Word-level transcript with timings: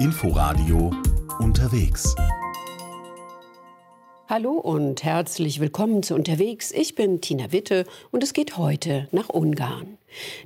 Inforadio 0.00 0.92
unterwegs. 1.40 2.14
Hallo 4.28 4.52
und 4.52 5.02
herzlich 5.02 5.58
willkommen 5.58 6.04
zu 6.04 6.14
Unterwegs. 6.14 6.70
Ich 6.70 6.94
bin 6.94 7.20
Tina 7.20 7.50
Witte 7.50 7.84
und 8.12 8.22
es 8.22 8.32
geht 8.32 8.56
heute 8.56 9.08
nach 9.10 9.28
Ungarn. 9.28 9.98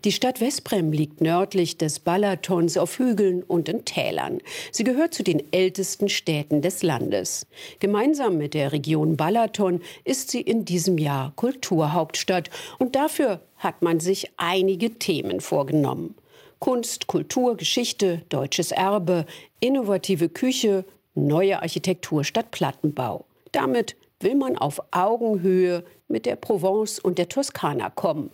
Die 0.04 0.12
Stadt 0.12 0.38
Vesprem 0.38 0.90
liegt 0.90 1.20
nördlich 1.20 1.76
des 1.76 1.98
Balatons 1.98 2.78
auf 2.78 2.98
Hügeln 2.98 3.42
und 3.42 3.68
in 3.68 3.84
Tälern. 3.84 4.38
Sie 4.70 4.84
gehört 4.84 5.12
zu 5.12 5.22
den 5.22 5.52
ältesten 5.52 6.08
Städten 6.08 6.62
des 6.62 6.82
Landes. 6.82 7.46
Gemeinsam 7.78 8.38
mit 8.38 8.54
der 8.54 8.72
Region 8.72 9.18
Balaton 9.18 9.82
ist 10.04 10.30
sie 10.30 10.40
in 10.40 10.64
diesem 10.64 10.96
Jahr 10.96 11.34
Kulturhauptstadt 11.36 12.48
und 12.78 12.96
dafür 12.96 13.42
hat 13.58 13.82
man 13.82 14.00
sich 14.00 14.30
einige 14.38 14.98
Themen 14.98 15.42
vorgenommen. 15.42 16.14
Kunst, 16.62 17.08
Kultur, 17.08 17.56
Geschichte, 17.56 18.22
deutsches 18.28 18.70
Erbe, 18.70 19.26
innovative 19.58 20.28
Küche, 20.28 20.84
neue 21.12 21.60
Architektur 21.60 22.22
statt 22.22 22.52
Plattenbau. 22.52 23.24
Damit 23.50 23.96
will 24.20 24.36
man 24.36 24.56
auf 24.56 24.80
Augenhöhe 24.92 25.82
mit 26.06 26.24
der 26.24 26.36
Provence 26.36 27.00
und 27.00 27.18
der 27.18 27.28
Toskana 27.28 27.90
kommen 27.90 28.30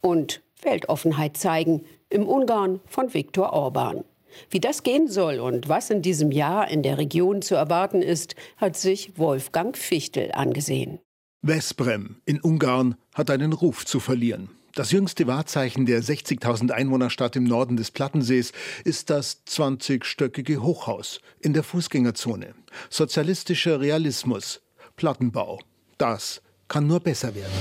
und 0.00 0.42
Weltoffenheit 0.62 1.36
zeigen 1.36 1.84
im 2.08 2.28
Ungarn 2.28 2.78
von 2.86 3.12
Viktor 3.14 3.52
Orban. 3.52 4.04
Wie 4.48 4.60
das 4.60 4.84
gehen 4.84 5.08
soll 5.08 5.40
und 5.40 5.68
was 5.68 5.90
in 5.90 6.02
diesem 6.02 6.30
Jahr 6.30 6.70
in 6.70 6.84
der 6.84 6.98
Region 6.98 7.42
zu 7.42 7.56
erwarten 7.56 8.00
ist, 8.00 8.36
hat 8.58 8.76
sich 8.76 9.18
Wolfgang 9.18 9.76
Fichtel 9.76 10.30
angesehen. 10.34 11.00
Vesprem 11.44 12.22
in 12.26 12.40
Ungarn 12.40 12.94
hat 13.12 13.28
einen 13.28 13.52
Ruf 13.52 13.84
zu 13.84 13.98
verlieren. 13.98 14.50
Das 14.74 14.90
jüngste 14.90 15.26
Wahrzeichen 15.26 15.84
der 15.84 16.02
60.000 16.02 16.70
Einwohnerstadt 16.70 17.36
im 17.36 17.44
Norden 17.44 17.76
des 17.76 17.90
Plattensees 17.90 18.52
ist 18.84 19.10
das 19.10 19.42
20-stöckige 19.46 20.62
Hochhaus 20.62 21.20
in 21.40 21.52
der 21.52 21.62
Fußgängerzone. 21.62 22.54
Sozialistischer 22.88 23.80
Realismus, 23.80 24.62
Plattenbau. 24.96 25.60
Das 25.98 26.40
kann 26.68 26.86
nur 26.86 27.00
besser 27.00 27.34
werden. 27.34 27.52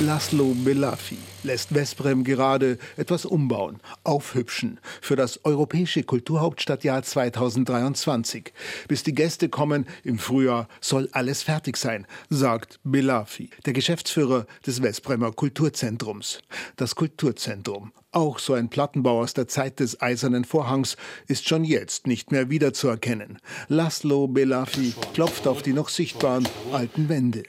Laszlo 0.00 0.54
Belafi 0.62 1.18
lässt 1.42 1.70
Vesprem 1.70 2.24
gerade 2.24 2.78
etwas 2.96 3.24
umbauen, 3.24 3.80
aufhübschen 4.04 4.80
für 5.00 5.16
das 5.16 5.44
europäische 5.44 6.02
Kulturhauptstadtjahr 6.02 7.02
2023. 7.02 8.52
Bis 8.88 9.02
die 9.02 9.14
Gäste 9.14 9.48
kommen 9.48 9.86
im 10.04 10.18
Frühjahr 10.18 10.68
soll 10.80 11.08
alles 11.12 11.42
fertig 11.42 11.76
sein, 11.76 12.06
sagt 12.28 12.80
Belafi, 12.84 13.50
der 13.66 13.72
Geschäftsführer 13.72 14.46
des 14.66 14.80
Vespremer 14.80 15.32
Kulturzentrums. 15.32 16.40
Das 16.76 16.94
Kulturzentrum 16.94 17.92
auch 18.12 18.40
so 18.40 18.54
ein 18.54 18.68
Plattenbau 18.68 19.20
aus 19.20 19.34
der 19.34 19.46
Zeit 19.46 19.78
des 19.78 20.00
Eisernen 20.02 20.44
Vorhangs 20.44 20.96
ist 21.28 21.48
schon 21.48 21.62
jetzt 21.62 22.08
nicht 22.08 22.32
mehr 22.32 22.50
wiederzuerkennen. 22.50 23.38
Laszlo 23.68 24.26
Belafi 24.26 24.94
klopft 25.14 25.46
auf 25.46 25.62
die 25.62 25.72
noch 25.72 25.88
sichtbaren 25.88 26.48
alten 26.72 27.08
Wände. 27.08 27.44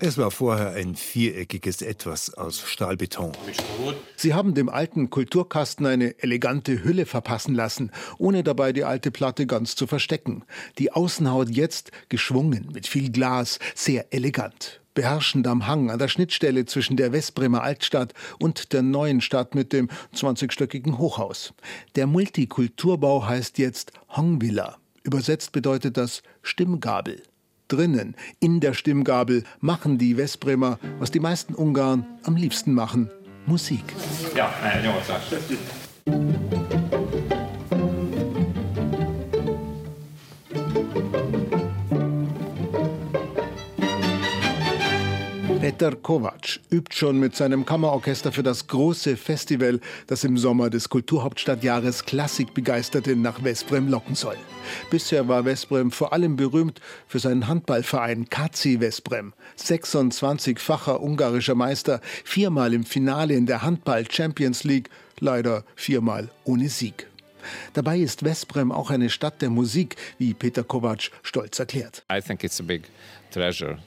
Es 0.00 0.18
war 0.18 0.30
vorher 0.32 0.70
ein 0.70 0.96
viereckiges 0.96 1.82
Etwas 1.82 2.17
aus 2.34 2.60
Stahlbeton. 2.60 3.32
Sie 4.16 4.34
haben 4.34 4.54
dem 4.54 4.68
alten 4.68 5.10
Kulturkasten 5.10 5.86
eine 5.86 6.18
elegante 6.22 6.82
Hülle 6.82 7.06
verpassen 7.06 7.54
lassen, 7.54 7.92
ohne 8.18 8.42
dabei 8.42 8.72
die 8.72 8.84
alte 8.84 9.10
Platte 9.10 9.46
ganz 9.46 9.76
zu 9.76 9.86
verstecken. 9.86 10.44
Die 10.78 10.92
Außenhaut 10.92 11.50
jetzt 11.50 11.92
geschwungen 12.08 12.68
mit 12.72 12.86
viel 12.86 13.10
Glas, 13.10 13.58
sehr 13.74 14.12
elegant 14.12 14.80
beherrschend 14.98 15.46
am 15.46 15.68
Hang 15.68 15.92
an 15.92 16.00
der 16.00 16.08
Schnittstelle 16.08 16.64
zwischen 16.66 16.96
der 16.96 17.12
Westbremer 17.12 17.62
Altstadt 17.62 18.14
und 18.40 18.72
der 18.72 18.82
neuen 18.82 19.20
Stadt 19.20 19.54
mit 19.54 19.72
dem 19.72 19.88
20-stöckigen 20.12 20.98
Hochhaus. 20.98 21.54
Der 21.94 22.08
Multikulturbau 22.08 23.24
heißt 23.24 23.58
jetzt 23.58 23.92
Hongvilla. 24.08 24.78
Übersetzt 25.04 25.52
bedeutet 25.52 25.96
das 25.96 26.24
Stimmgabel. 26.42 27.22
Drinnen, 27.68 28.16
in 28.40 28.60
der 28.60 28.74
Stimmgabel, 28.74 29.44
machen 29.60 29.98
die 29.98 30.16
Westbremer, 30.16 30.78
was 30.98 31.10
die 31.10 31.20
meisten 31.20 31.54
Ungarn 31.54 32.06
am 32.24 32.36
liebsten 32.36 32.74
machen, 32.74 33.10
Musik. 33.46 33.84
Ja, 34.34 34.52
ja, 34.62 34.92
Peter 45.68 45.94
Kovac 45.94 46.60
übt 46.70 46.96
schon 46.96 47.20
mit 47.20 47.36
seinem 47.36 47.66
Kammerorchester 47.66 48.32
für 48.32 48.42
das 48.42 48.68
große 48.68 49.18
Festival, 49.18 49.80
das 50.06 50.24
im 50.24 50.38
Sommer 50.38 50.70
des 50.70 50.88
Kulturhauptstadtjahres 50.88 52.06
Klassikbegeisterte 52.06 53.14
nach 53.14 53.42
Vesprem 53.42 53.86
locken 53.86 54.14
soll. 54.14 54.36
Bisher 54.90 55.28
war 55.28 55.44
Vesprem 55.44 55.90
vor 55.90 56.14
allem 56.14 56.36
berühmt 56.36 56.80
für 57.06 57.18
seinen 57.18 57.48
Handballverein 57.48 58.30
KC 58.30 58.78
Vesprem. 58.78 59.34
26-facher 59.58 61.02
ungarischer 61.02 61.54
Meister, 61.54 62.00
viermal 62.24 62.72
im 62.72 62.84
Finale 62.84 63.34
in 63.34 63.44
der 63.44 63.60
Handball 63.60 64.10
Champions 64.10 64.64
League, 64.64 64.88
leider 65.20 65.64
viermal 65.76 66.30
ohne 66.44 66.70
Sieg. 66.70 67.08
Dabei 67.74 67.98
ist 67.98 68.20
Vesprem 68.20 68.72
auch 68.72 68.90
eine 68.90 69.10
Stadt 69.10 69.42
der 69.42 69.50
Musik, 69.50 69.96
wie 70.16 70.32
Peter 70.32 70.64
Kovac 70.64 71.10
stolz 71.22 71.58
erklärt. 71.58 72.04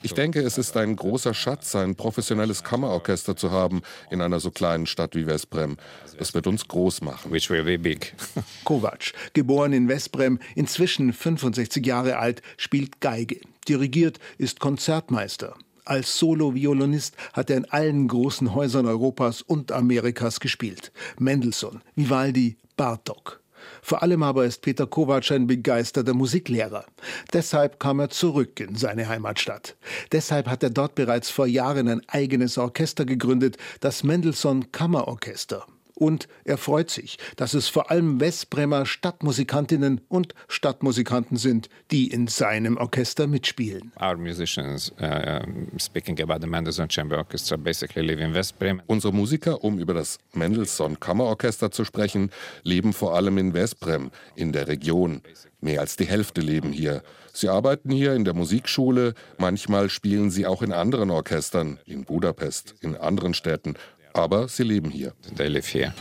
Ich 0.04 0.14
denke, 0.14 0.42
es 0.42 0.58
ist 0.58 0.78
ein 0.78 0.96
großer 0.96 1.34
Schatz, 1.34 1.76
ein 1.76 1.96
professionelles 1.96 2.64
Kammerorchester 2.64 3.36
zu 3.36 3.52
haben 3.52 3.82
in 4.10 4.22
einer 4.22 4.40
so 4.40 4.52
kleinen 4.52 4.86
Stadt 4.86 5.16
wie 5.16 5.26
Vesprem. 5.26 5.78
Das 6.18 6.34
wird 6.34 6.48
uns 6.48 6.68
groß 6.68 7.02
machen. 7.02 7.32
Which 7.32 7.50
will 7.50 7.64
be 7.64 7.80
big. 7.80 8.14
Kovac, 8.64 9.14
geboren 9.34 9.74
in 9.74 9.88
Vesprem, 9.88 10.40
inzwischen 10.56 11.14
65 11.14 11.86
Jahre 11.86 12.18
alt, 12.18 12.42
spielt 12.58 13.02
Geige. 13.02 13.40
Dirigiert 13.68 14.20
ist 14.38 14.60
Konzertmeister. 14.60 15.56
Als 15.86 16.20
Solo-Violinist 16.20 17.16
hat 17.34 17.50
er 17.50 17.58
in 17.58 17.66
allen 17.66 18.08
großen 18.08 18.54
Häusern 18.54 18.86
Europas 18.86 19.42
und 19.42 19.72
Amerikas 19.72 20.40
gespielt. 20.40 20.92
Mendelssohn, 21.20 21.82
Vivaldi, 21.96 22.58
Bartok. 22.78 23.41
Vor 23.82 24.04
allem 24.04 24.24
aber 24.24 24.46
ist 24.46 24.62
Peter 24.62 24.88
Kovac 24.88 25.32
ein 25.32 25.48
begeisterter 25.48 26.14
Musiklehrer. 26.14 26.86
Deshalb 27.34 27.80
kam 27.80 28.00
er 28.00 28.10
zurück 28.10 28.60
in 28.60 28.76
seine 28.76 29.08
Heimatstadt. 29.08 29.76
Deshalb 30.12 30.48
hat 30.48 30.64
er 30.64 30.70
dort 30.70 30.96
bereits 30.96 31.30
vor 31.30 31.48
Jahren 31.48 31.88
ein 31.88 32.02
eigenes 32.08 32.58
Orchester 32.58 33.06
gegründet, 33.06 33.58
das 33.80 34.04
Mendelssohn 34.04 34.72
Kammerorchester. 34.72 35.66
Und 36.02 36.28
er 36.46 36.58
freut 36.58 36.90
sich, 36.90 37.20
dass 37.36 37.54
es 37.54 37.68
vor 37.68 37.92
allem 37.92 38.20
Westbremer 38.20 38.88
Stadtmusikantinnen 38.88 40.02
und 40.10 40.34
Stadtmusikanten 40.48 41.38
sind, 41.38 41.70
die 41.92 42.08
in 42.08 42.26
seinem 42.26 42.78
Orchester 42.78 43.28
mitspielen. 43.28 43.92
Our 44.02 44.18
musicians, 44.18 44.92
uh, 45.00 45.42
speaking 45.78 46.20
about 46.20 46.40
the 46.42 46.48
Mendelssohn 46.48 46.90
Chamber 46.90 47.20
Orchestra, 47.20 47.56
basically 47.56 48.02
live 48.02 48.20
in 48.20 48.34
Westbrem. 48.34 48.82
Unsere 48.88 49.14
Musiker, 49.14 49.64
um 49.64 49.78
über 49.78 49.94
das 49.94 50.18
Mendelssohn 50.34 51.00
Kammerorchester 51.00 51.70
zu 51.70 51.86
sprechen, 51.86 52.32
leben 52.64 52.94
vor 52.94 53.14
allem 53.14 53.38
in 53.38 53.54
Westbrem, 53.54 54.10
in 54.36 54.54
der 54.54 54.68
Region. 54.68 55.22
Mehr 55.60 55.82
als 55.82 55.98
die 55.98 56.08
Hälfte 56.08 56.42
leben 56.42 56.72
hier. 56.72 57.04
Sie 57.32 57.48
arbeiten 57.48 57.92
hier 57.92 58.16
in 58.16 58.26
der 58.26 58.34
Musikschule, 58.34 59.14
manchmal 59.38 59.88
spielen 59.88 60.32
sie 60.32 60.48
auch 60.48 60.64
in 60.64 60.72
anderen 60.72 61.12
Orchestern, 61.12 61.78
in 61.86 62.06
Budapest, 62.06 62.74
in 62.82 62.98
anderen 62.98 63.36
Städten 63.36 63.76
aber 64.14 64.48
sie 64.48 64.64
leben 64.64 64.90
hier. 64.90 65.14
They 65.36 65.48
live 65.48 65.68
here. 65.74 65.94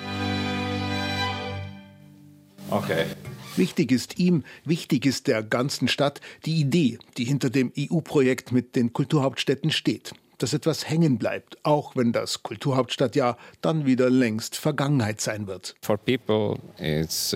Okay. 2.71 3.07
Wichtig 3.57 3.91
ist 3.91 4.19
ihm, 4.19 4.45
wichtig 4.65 5.05
ist 5.07 5.27
der 5.27 5.43
ganzen 5.43 5.89
Stadt 5.89 6.21
die 6.47 6.61
Idee, 6.61 6.99
die 7.19 7.25
hinter 7.25 7.51
dem 7.51 7.73
EU-Projekt 7.77 8.53
mit 8.53 8.77
den 8.77 8.93
Kulturhauptstädten 8.93 9.73
steht. 9.73 10.13
Dass 10.39 10.55
etwas 10.55 10.89
hängen 10.89 11.19
bleibt, 11.19 11.59
auch 11.65 11.97
wenn 11.97 12.13
das 12.13 12.43
Kulturhauptstadtjahr 12.43 13.37
dann 13.61 13.85
wieder 13.85 14.09
längst 14.09 14.57
Vergangenheit 14.57 15.21
sein 15.21 15.47
wird. 15.47 15.75
Uh, 16.29 16.57
es 16.79 17.35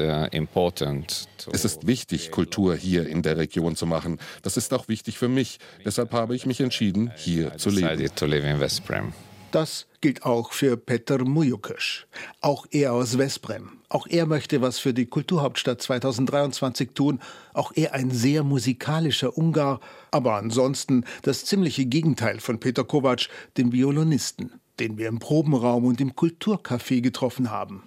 ist 1.65 1.87
wichtig, 1.87 2.31
Kultur 2.31 2.75
hier 2.77 3.06
in 3.06 3.20
der 3.20 3.37
Region 3.37 3.77
zu 3.77 3.85
machen. 3.85 4.19
Das 4.43 4.56
ist 4.56 4.73
auch 4.73 4.88
wichtig 4.88 5.19
für 5.19 5.29
mich. 5.29 5.59
Deshalb 5.85 6.12
habe 6.12 6.35
ich 6.35 6.47
mich 6.47 6.61
entschieden, 6.61 7.12
hier 7.17 7.59
zu 7.59 7.69
leben. 7.69 8.09
Das 9.55 9.87
gilt 10.01 10.25
auch 10.25 10.51
für 10.51 10.77
Peter 10.77 11.25
Mujukisch. 11.25 12.09
Auch 12.41 12.67
er 12.73 12.93
aus 12.93 13.15
Vesprem. 13.15 13.79
Auch 13.89 14.09
er 14.09 14.27
möchte 14.27 14.61
was 14.61 14.81
für 14.81 14.93
die 14.93 15.06
Kulturhauptstadt 15.06 15.81
2023 15.81 16.91
tun. 16.93 17.21
Auch 17.53 17.71
er 17.77 17.95
ein 17.95 18.11
sehr 18.11 18.43
musikalischer 18.43 19.39
Ungar. 19.39 19.79
Aber 20.11 20.35
ansonsten 20.35 21.05
das 21.23 21.45
ziemliche 21.45 21.87
Gegenteil 21.87 22.41
von 22.41 22.59
Peter 22.59 22.83
Kovac, 22.83 23.29
dem 23.56 23.71
Violinisten, 23.73 24.51
den 24.81 24.99
wir 24.99 25.06
im 25.06 25.21
Probenraum 25.21 25.85
und 25.85 26.01
im 26.01 26.15
Kulturcafé 26.17 27.01
getroffen 27.01 27.53
haben. 27.53 27.85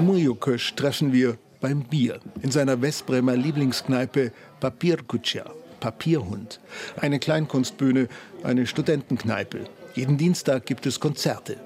Mujukisch 0.00 0.74
treffen 0.74 1.12
wir 1.12 1.38
beim 1.60 1.84
Bier 1.84 2.18
in 2.42 2.50
seiner 2.50 2.82
Westbremer 2.82 3.36
Lieblingskneipe 3.36 4.32
Papierkutscha. 4.58 5.52
Papierhund. 5.80 6.60
Eine 7.00 7.18
Kleinkunstbühne, 7.18 8.08
eine 8.46 8.66
Studentenkneipe. 8.66 9.64
Jeden 9.94 10.16
Dienstag 10.16 10.66
gibt 10.66 10.86
es 10.86 11.00
Konzerte. 11.00 11.56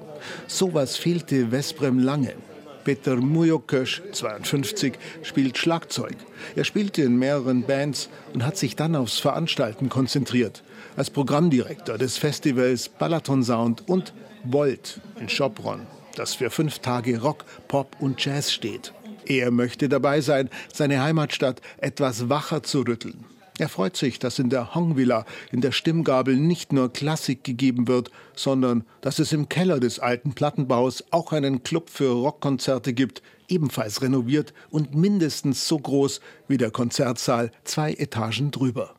Sowas 0.47 0.97
fehlte 0.97 1.49
Vesprem 1.49 1.99
lange. 1.99 2.35
Peter 2.85 3.17
Mujokösch, 3.17 4.03
52, 4.13 4.95
spielt 5.23 5.59
Schlagzeug. 5.59 6.17
Er 6.57 6.65
spielte 6.65 7.03
in 7.03 7.19
mehreren 7.19 7.63
Bands 7.63 8.09
und 8.33 8.45
hat 8.45 8.57
sich 8.57 8.75
dann 8.75 8.97
aufs 8.97 9.19
Veranstalten 9.19 9.91
konzentriert. 9.91 10.63
Als 10.97 11.11
Programmdirektor 11.11 11.99
des 11.99 12.17
Festivals 12.17 12.89
Balaton 12.89 13.43
Sound 13.43 13.89
und 13.89 14.15
Volt 14.45 15.01
in 15.21 15.29
Schopron, 15.29 15.87
das 16.17 16.35
für 16.35 16.49
fünf 16.49 16.79
Tage 16.79 17.21
Rock, 17.21 17.45
Pop 17.69 17.97
und 18.01 18.25
Jazz 18.25 18.51
steht. 18.51 18.95
Er 19.27 19.51
möchte 19.51 19.89
dabei 19.89 20.23
sein, 20.23 20.49
seine 20.73 21.03
Heimatstadt 21.03 21.61
etwas 21.79 22.31
wacher 22.31 22.63
zu 22.63 22.81
rütteln. 22.81 23.27
Er 23.61 23.69
freut 23.69 23.95
sich, 23.95 24.19
dass 24.19 24.39
in 24.39 24.49
der 24.49 24.75
Hongvilla 24.75 25.27
in 25.53 25.61
der 25.61 25.73
Stimmgabel 25.73 26.35
nicht 26.35 26.73
nur 26.73 26.91
Klassik 26.91 27.45
gegeben 27.45 27.89
wird, 27.89 28.11
sondern 28.35 28.87
dass 29.03 29.19
es 29.19 29.35
im 29.35 29.51
Keller 29.51 29.81
des 29.81 29.99
alten 29.99 30.33
Plattenbaus 30.33 31.05
auch 31.11 31.33
einen 31.33 31.63
Club 31.63 31.91
für 31.91 32.11
Rockkonzerte 32.11 32.95
gibt, 32.95 33.21
ebenfalls 33.51 34.03
renoviert 34.03 34.53
und 34.71 34.95
mindestens 34.95 35.67
so 35.67 35.79
groß 35.79 36.21
wie 36.49 36.57
der 36.57 36.71
Konzertsaal 36.71 37.51
zwei 37.65 37.93
Etagen 37.93 38.51
drüber. 38.51 38.95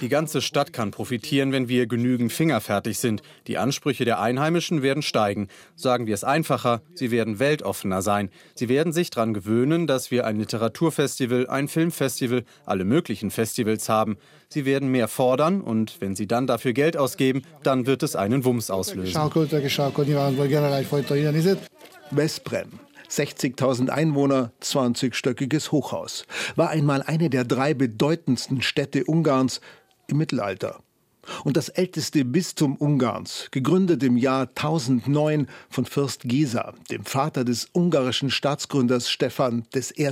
Die 0.00 0.08
ganze 0.08 0.40
Stadt 0.40 0.72
kann 0.72 0.90
profitieren, 0.90 1.52
wenn 1.52 1.68
wir 1.68 1.86
genügend 1.86 2.32
fingerfertig 2.32 2.98
sind. 2.98 3.22
Die 3.46 3.58
Ansprüche 3.58 4.04
der 4.04 4.20
Einheimischen 4.20 4.82
werden 4.82 5.02
steigen. 5.02 5.48
Sagen 5.74 6.06
wir 6.06 6.14
es 6.14 6.24
einfacher, 6.24 6.82
sie 6.94 7.10
werden 7.10 7.38
weltoffener 7.38 8.02
sein. 8.02 8.30
Sie 8.54 8.68
werden 8.68 8.92
sich 8.92 9.10
daran 9.10 9.34
gewöhnen, 9.34 9.86
dass 9.86 10.10
wir 10.10 10.26
ein 10.26 10.36
Literaturfestival, 10.38 11.46
ein 11.48 11.68
Filmfestival, 11.68 12.44
alle 12.66 12.84
möglichen 12.84 13.30
Festivals 13.30 13.88
haben. 13.88 14.16
Sie 14.52 14.66
werden 14.66 14.90
mehr 14.90 15.08
fordern 15.08 15.62
und 15.62 16.00
wenn 16.00 16.14
sie 16.14 16.26
dann 16.26 16.46
dafür 16.46 16.74
Geld 16.74 16.98
ausgeben, 16.98 17.42
dann 17.62 17.86
wird 17.86 18.02
es 18.02 18.16
einen 18.16 18.44
Wumms 18.44 18.70
auslösen. 18.70 19.14
Westbrem. 22.10 22.68
60.000 23.08 23.88
Einwohner, 23.88 24.52
20-stöckiges 24.62 25.70
Hochhaus. 25.70 26.26
War 26.54 26.68
einmal 26.68 27.02
eine 27.02 27.30
der 27.30 27.44
drei 27.44 27.72
bedeutendsten 27.72 28.60
Städte 28.60 29.04
Ungarns 29.04 29.62
im 30.06 30.18
Mittelalter. 30.18 30.82
Und 31.44 31.56
das 31.56 31.68
älteste 31.68 32.24
Bistum 32.24 32.76
Ungarns, 32.76 33.48
gegründet 33.50 34.02
im 34.02 34.16
Jahr 34.16 34.48
1009 34.48 35.46
von 35.70 35.84
Fürst 35.84 36.22
Gesa, 36.24 36.74
dem 36.90 37.04
Vater 37.04 37.44
des 37.44 37.68
ungarischen 37.72 38.30
Staatsgründers 38.30 39.08
Stephan 39.08 39.64
I. 39.74 40.10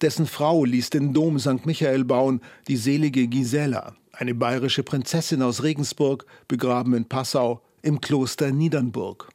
Dessen 0.00 0.26
Frau 0.26 0.64
ließ 0.64 0.90
den 0.90 1.14
Dom 1.14 1.38
St. 1.38 1.64
Michael 1.64 2.04
bauen, 2.04 2.40
die 2.68 2.76
selige 2.76 3.26
Gisela, 3.28 3.94
eine 4.12 4.34
bayerische 4.34 4.82
Prinzessin 4.82 5.42
aus 5.42 5.62
Regensburg, 5.62 6.26
begraben 6.48 6.94
in 6.94 7.06
Passau 7.06 7.62
im 7.82 8.00
Kloster 8.00 8.52
Niedernburg. 8.52 9.30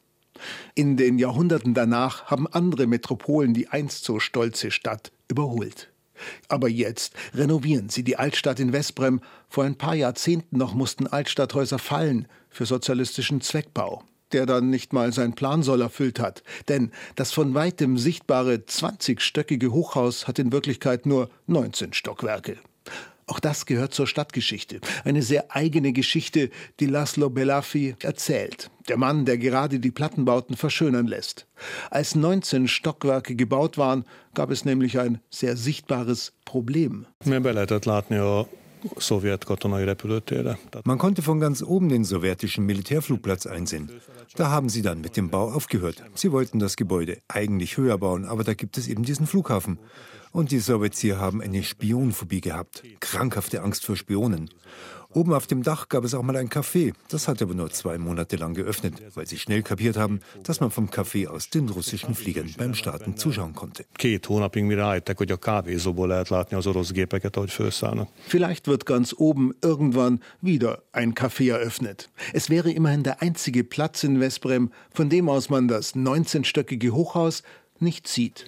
In 0.76 0.98
den 0.98 1.18
Jahrhunderten 1.18 1.74
danach 1.74 2.26
haben 2.26 2.48
andere 2.48 2.86
Metropolen 2.86 3.54
die 3.54 3.70
einst 3.70 4.04
so 4.04 4.20
stolze 4.20 4.70
Stadt 4.70 5.12
überholt. 5.28 5.90
Aber 6.48 6.70
jetzt 6.70 7.14
renovieren 7.34 7.90
sie 7.90 8.04
die 8.04 8.18
Altstadt 8.18 8.60
in 8.60 8.74
Westbrem. 8.74 9.22
Vor 9.50 9.64
ein 9.64 9.76
paar 9.76 9.96
Jahrzehnten 9.96 10.58
noch 10.58 10.74
mussten 10.74 11.08
Altstadthäuser 11.08 11.80
fallen 11.80 12.28
für 12.50 12.66
sozialistischen 12.66 13.42
Zweckbau, 13.42 14.04
der 14.32 14.46
dann 14.46 14.70
nicht 14.70 14.94
mal 14.94 15.14
sein 15.14 15.34
Plan 15.34 15.64
soll 15.64 15.82
erfüllt 15.82 16.20
hat. 16.20 16.44
Denn 16.68 16.92
das 17.16 17.32
von 17.32 17.54
weitem 17.54 17.98
sichtbare 17.98 18.56
20-stöckige 18.56 19.70
Hochhaus 19.70 20.28
hat 20.28 20.40
in 20.40 20.52
Wirklichkeit 20.52 21.06
nur 21.06 21.30
19 21.48 21.94
Stockwerke. 21.94 22.58
Auch 23.28 23.40
das 23.40 23.66
gehört 23.66 23.94
zur 23.94 24.06
Stadtgeschichte. 24.06 24.80
Eine 25.04 25.24
sehr 25.24 25.56
eigene 25.56 25.94
Geschichte, 25.94 26.52
die 26.80 26.86
Laszlo 26.86 27.30
Belafi 27.32 27.96
erzählt. 28.04 28.70
Der 28.88 28.98
Mann, 28.98 29.26
der 29.26 29.40
gerade 29.40 29.80
die 29.80 29.90
Plattenbauten 29.90 30.56
verschönern 30.56 31.08
lässt. 31.08 31.48
Als 31.90 32.14
19 32.14 32.68
Stockwerke 32.68 33.36
gebaut 33.36 33.80
waren, 33.80 34.06
gab 34.36 34.52
es 34.52 34.64
nämlich 34.64 35.00
ein 35.00 35.20
sehr 35.32 35.58
sichtbares 35.58 36.34
Problem. 36.46 37.08
Man 40.84 40.98
konnte 41.00 41.22
von 41.24 41.40
ganz 41.40 41.64
oben 41.64 41.90
den 41.90 42.04
sowjetischen 42.04 42.66
Militärflugplatz 42.68 43.48
einsehen. 43.48 43.90
Da 44.36 44.52
haben 44.52 44.70
sie 44.70 44.84
dann 44.84 45.02
mit 45.02 45.18
dem 45.18 45.32
Bau 45.32 45.52
aufgehört. 45.52 46.04
Sie 46.14 46.32
wollten 46.32 46.60
das 46.60 46.76
Gebäude 46.76 47.18
eigentlich 47.28 47.78
höher 47.78 47.98
bauen, 47.98 48.26
aber 48.26 48.44
da 48.44 48.54
gibt 48.54 48.78
es 48.78 48.88
eben 48.88 49.02
diesen 49.04 49.26
Flughafen. 49.26 49.80
Und 50.36 50.52
die 50.52 50.60
Sowjets 50.60 51.02
haben 51.06 51.42
eine 51.42 51.64
Spionphobie 51.64 52.42
gehabt. 52.42 52.84
Krankhafte 53.00 53.62
Angst 53.62 53.86
vor 53.86 53.96
Spionen. 53.96 54.50
Oben 55.14 55.34
auf 55.34 55.48
dem 55.48 55.64
Dach 55.64 55.88
gab 55.88 56.04
es 56.04 56.14
auch 56.14 56.24
mal 56.24 56.36
ein 56.36 56.50
Café. 56.50 56.92
Das 57.08 57.30
hat 57.30 57.42
aber 57.42 57.54
nur 57.54 57.72
zwei 57.72 57.98
Monate 57.98 58.36
lang 58.36 58.54
geöffnet, 58.54 59.02
weil 59.14 59.26
sie 59.28 59.38
schnell 59.38 59.64
kapiert 59.64 59.96
haben, 59.96 60.20
dass 60.44 60.60
man 60.60 60.72
vom 60.72 60.90
Café 60.90 61.30
aus 61.30 61.50
den 61.50 61.70
russischen 61.70 62.16
Fliegern 62.16 62.54
beim 62.58 62.74
Starten 62.74 63.16
zuschauen 63.16 63.56
konnte. 63.56 63.86
Vielleicht 68.28 68.68
wird 68.68 68.86
ganz 68.86 69.16
oben 69.18 69.54
irgendwann 69.62 70.20
wieder 70.42 70.84
ein 70.92 71.14
Café 71.14 71.52
eröffnet. 71.52 72.10
Es 72.34 72.50
wäre 72.50 72.72
immerhin 72.72 73.04
der 73.04 73.22
einzige 73.22 73.64
Platz 73.64 74.04
in 74.04 74.20
Westbrem, 74.20 74.70
von 74.92 75.10
dem 75.10 75.30
aus 75.30 75.50
man 75.50 75.70
das 75.70 75.96
19-stöckige 75.96 76.92
Hochhaus 76.92 77.42
nicht 77.80 78.10
sieht. 78.10 78.46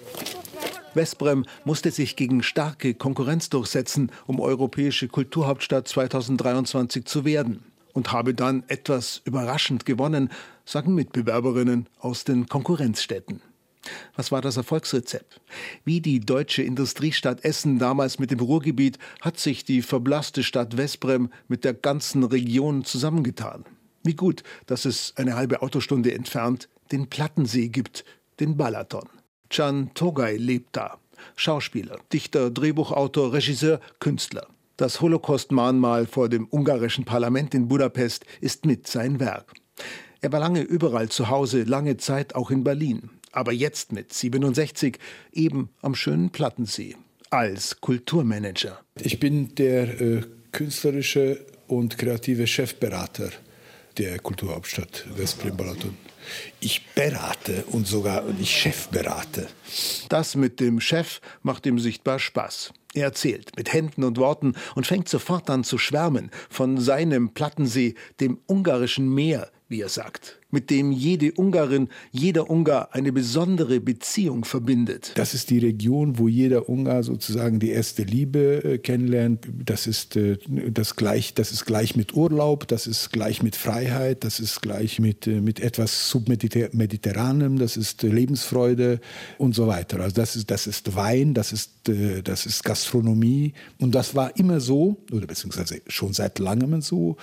Westbrem 0.94 1.44
musste 1.64 1.90
sich 1.90 2.16
gegen 2.16 2.42
starke 2.42 2.94
Konkurrenz 2.94 3.50
durchsetzen, 3.50 4.10
um 4.26 4.40
europäische 4.40 5.08
Kulturhauptstadt 5.08 5.88
2023 5.88 7.04
zu 7.04 7.24
werden 7.24 7.64
und 7.92 8.12
habe 8.12 8.34
dann 8.34 8.64
etwas 8.68 9.22
überraschend 9.24 9.84
gewonnen, 9.84 10.30
sagen 10.64 10.94
Mitbewerberinnen 10.94 11.88
aus 11.98 12.24
den 12.24 12.46
Konkurrenzstädten. 12.46 13.40
Was 14.16 14.32
war 14.32 14.42
das 14.42 14.56
Erfolgsrezept? 14.56 15.40
Wie 15.84 16.00
die 16.00 16.20
deutsche 16.20 16.62
Industriestadt 16.62 17.44
Essen 17.44 17.78
damals 17.78 18.18
mit 18.18 18.30
dem 18.30 18.40
Ruhrgebiet 18.40 18.98
hat 19.20 19.38
sich 19.38 19.64
die 19.64 19.82
verblasste 19.82 20.42
Stadt 20.42 20.76
Westbrem 20.76 21.30
mit 21.48 21.64
der 21.64 21.74
ganzen 21.74 22.24
Region 22.24 22.84
zusammengetan. 22.84 23.64
Wie 24.04 24.14
gut, 24.14 24.42
dass 24.66 24.84
es 24.84 25.12
eine 25.16 25.36
halbe 25.36 25.62
Autostunde 25.62 26.14
entfernt 26.14 26.68
den 26.92 27.08
Plattensee 27.08 27.68
gibt, 27.68 28.04
den 28.40 28.56
Balaton. 28.56 29.08
Can 29.50 29.90
Togay 29.94 30.36
lebt 30.36 30.76
da. 30.76 30.98
Schauspieler, 31.36 31.98
Dichter, 32.12 32.50
Drehbuchautor, 32.50 33.32
Regisseur, 33.32 33.80
Künstler. 34.00 34.46
Das 34.76 35.00
Holocaust-Mahnmal 35.00 36.06
vor 36.06 36.28
dem 36.28 36.46
ungarischen 36.50 37.04
Parlament 37.04 37.54
in 37.54 37.68
Budapest 37.68 38.24
ist 38.40 38.64
mit 38.64 38.86
sein 38.86 39.18
Werk. 39.18 39.52
Er 40.20 40.32
war 40.32 40.40
lange 40.40 40.62
überall 40.62 41.08
zu 41.08 41.28
Hause, 41.28 41.62
lange 41.64 41.96
Zeit 41.96 42.34
auch 42.34 42.50
in 42.50 42.64
Berlin. 42.64 43.10
Aber 43.32 43.52
jetzt 43.52 43.92
mit 43.92 44.12
67 44.12 44.98
eben 45.32 45.70
am 45.82 45.94
schönen 45.94 46.30
Plattensee. 46.30 46.96
Als 47.30 47.80
Kulturmanager. 47.80 48.80
Ich 49.00 49.20
bin 49.20 49.54
der 49.54 50.00
äh, 50.00 50.22
künstlerische 50.52 51.44
und 51.66 51.98
kreative 51.98 52.46
Chefberater 52.46 53.30
der 53.98 54.18
Kulturhauptstadt 54.18 55.06
Westbrem-Balaton. 55.16 55.96
Ich 56.60 56.86
berate 56.94 57.64
und 57.66 57.86
sogar 57.86 58.24
ich 58.40 58.50
Chef 58.50 58.88
berate. 58.88 59.48
Das 60.08 60.34
mit 60.34 60.60
dem 60.60 60.80
Chef 60.80 61.20
macht 61.42 61.66
ihm 61.66 61.78
sichtbar 61.78 62.18
Spaß. 62.18 62.72
Er 62.94 63.04
erzählt 63.04 63.56
mit 63.56 63.72
Händen 63.72 64.04
und 64.04 64.18
Worten 64.18 64.54
und 64.74 64.86
fängt 64.86 65.08
sofort 65.08 65.50
an 65.50 65.64
zu 65.64 65.78
schwärmen 65.78 66.30
von 66.48 66.78
seinem 66.78 67.30
Plattensee, 67.34 67.94
dem 68.20 68.38
ungarischen 68.46 69.12
Meer, 69.12 69.50
wie 69.68 69.82
er 69.82 69.88
sagt 69.88 70.37
mit 70.50 70.70
dem 70.70 70.92
jede 70.92 71.32
Ungarin, 71.32 71.88
jeder 72.10 72.48
Ungar 72.48 72.94
eine 72.94 73.12
besondere 73.12 73.80
Beziehung 73.80 74.44
verbindet. 74.44 75.12
Das 75.16 75.34
ist 75.34 75.50
die 75.50 75.58
Region, 75.58 76.18
wo 76.18 76.26
jeder 76.26 76.68
Ungar 76.68 77.02
sozusagen 77.02 77.60
die 77.60 77.70
erste 77.70 78.02
Liebe 78.02 78.64
äh, 78.64 78.78
kennenlernt. 78.78 79.46
Das 79.64 79.86
ist, 79.86 80.16
äh, 80.16 80.38
das, 80.70 80.96
gleich, 80.96 81.34
das 81.34 81.52
ist 81.52 81.66
gleich 81.66 81.96
mit 81.96 82.14
Urlaub, 82.14 82.66
das 82.66 82.86
ist 82.86 83.12
gleich 83.12 83.42
mit 83.42 83.56
Freiheit, 83.56 84.24
das 84.24 84.40
ist 84.40 84.62
gleich 84.62 84.98
mit, 84.98 85.26
äh, 85.26 85.40
mit 85.42 85.60
etwas 85.60 86.08
Submediterranem, 86.10 87.58
das 87.58 87.76
ist 87.76 88.02
Lebensfreude 88.02 89.00
und 89.36 89.54
so 89.54 89.66
weiter. 89.66 90.00
Also 90.00 90.16
das 90.16 90.34
ist, 90.34 90.50
das 90.50 90.66
ist 90.66 90.96
Wein, 90.96 91.34
das 91.34 91.52
ist, 91.52 91.72
das 92.24 92.46
ist 92.46 92.64
Gastronomie 92.64 93.54
und 93.78 93.94
das 93.94 94.14
war 94.14 94.36
immer 94.36 94.60
so, 94.60 94.98
oder 95.10 95.26
beziehungsweise 95.26 95.80
schon 95.86 96.12
seit 96.12 96.38
langem 96.38 96.80
so 96.82 97.16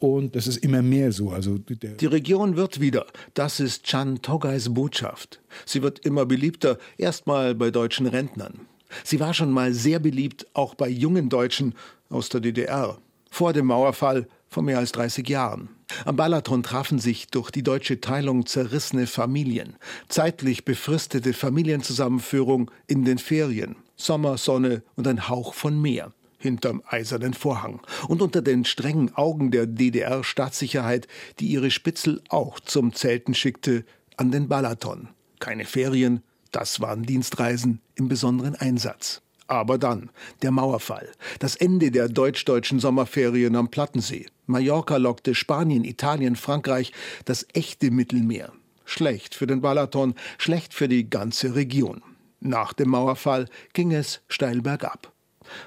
und 0.00 0.34
das 0.34 0.46
ist 0.46 0.58
immer 0.58 0.80
mehr 0.80 1.12
so. 1.12 1.30
Also 1.30 1.58
die 1.58 2.06
Region 2.06 2.56
wird 2.56 2.69
wieder. 2.78 3.06
Das 3.34 3.58
ist 3.58 3.82
Chan 3.82 4.22
Togais 4.22 4.72
Botschaft. 4.72 5.40
Sie 5.66 5.82
wird 5.82 5.98
immer 6.00 6.26
beliebter, 6.26 6.78
erstmal 6.98 7.56
bei 7.56 7.72
deutschen 7.72 8.06
Rentnern. 8.06 8.68
Sie 9.02 9.18
war 9.18 9.34
schon 9.34 9.50
mal 9.50 9.72
sehr 9.72 9.98
beliebt, 9.98 10.46
auch 10.54 10.74
bei 10.76 10.88
jungen 10.88 11.28
Deutschen 11.28 11.74
aus 12.10 12.28
der 12.28 12.40
DDR. 12.40 12.98
Vor 13.30 13.52
dem 13.52 13.66
Mauerfall 13.66 14.28
vor 14.48 14.62
mehr 14.62 14.78
als 14.78 14.92
30 14.92 15.28
Jahren. 15.28 15.70
Am 16.04 16.16
Balaton 16.16 16.62
trafen 16.62 16.98
sich 16.98 17.28
durch 17.28 17.50
die 17.50 17.62
deutsche 17.62 18.00
Teilung 18.00 18.46
zerrissene 18.46 19.06
Familien. 19.06 19.76
Zeitlich 20.08 20.64
befristete 20.64 21.32
Familienzusammenführung 21.32 22.70
in 22.86 23.04
den 23.04 23.18
Ferien. 23.18 23.76
Sommer, 23.96 24.38
Sonne 24.38 24.82
und 24.96 25.06
ein 25.06 25.28
Hauch 25.28 25.54
von 25.54 25.80
Meer. 25.80 26.12
Hinterm 26.40 26.82
eisernen 26.86 27.34
Vorhang 27.34 27.80
und 28.08 28.22
unter 28.22 28.42
den 28.42 28.64
strengen 28.64 29.14
Augen 29.14 29.52
der 29.52 29.66
DDR-Staatssicherheit, 29.66 31.06
die 31.38 31.46
ihre 31.46 31.70
Spitzel 31.70 32.20
auch 32.28 32.58
zum 32.58 32.92
Zelten 32.92 33.34
schickte, 33.34 33.84
an 34.16 34.32
den 34.32 34.48
Balaton. 34.48 35.08
Keine 35.38 35.64
Ferien, 35.64 36.22
das 36.50 36.80
waren 36.80 37.04
Dienstreisen 37.04 37.80
im 37.94 38.08
besonderen 38.08 38.54
Einsatz. 38.56 39.22
Aber 39.46 39.78
dann 39.78 40.10
der 40.42 40.52
Mauerfall, 40.52 41.08
das 41.40 41.56
Ende 41.56 41.90
der 41.90 42.08
deutsch-deutschen 42.08 42.78
Sommerferien 42.78 43.56
am 43.56 43.68
Plattensee. 43.68 44.26
Mallorca 44.46 44.96
lockte 44.96 45.34
Spanien, 45.34 45.84
Italien, 45.84 46.36
Frankreich, 46.36 46.92
das 47.24 47.46
echte 47.52 47.90
Mittelmeer. 47.90 48.52
Schlecht 48.84 49.34
für 49.34 49.46
den 49.46 49.60
Balaton, 49.60 50.14
schlecht 50.38 50.74
für 50.74 50.88
die 50.88 51.08
ganze 51.08 51.54
Region. 51.54 52.02
Nach 52.40 52.72
dem 52.72 52.90
Mauerfall 52.90 53.46
ging 53.72 53.92
es 53.92 54.20
steil 54.28 54.62
bergab. 54.62 55.12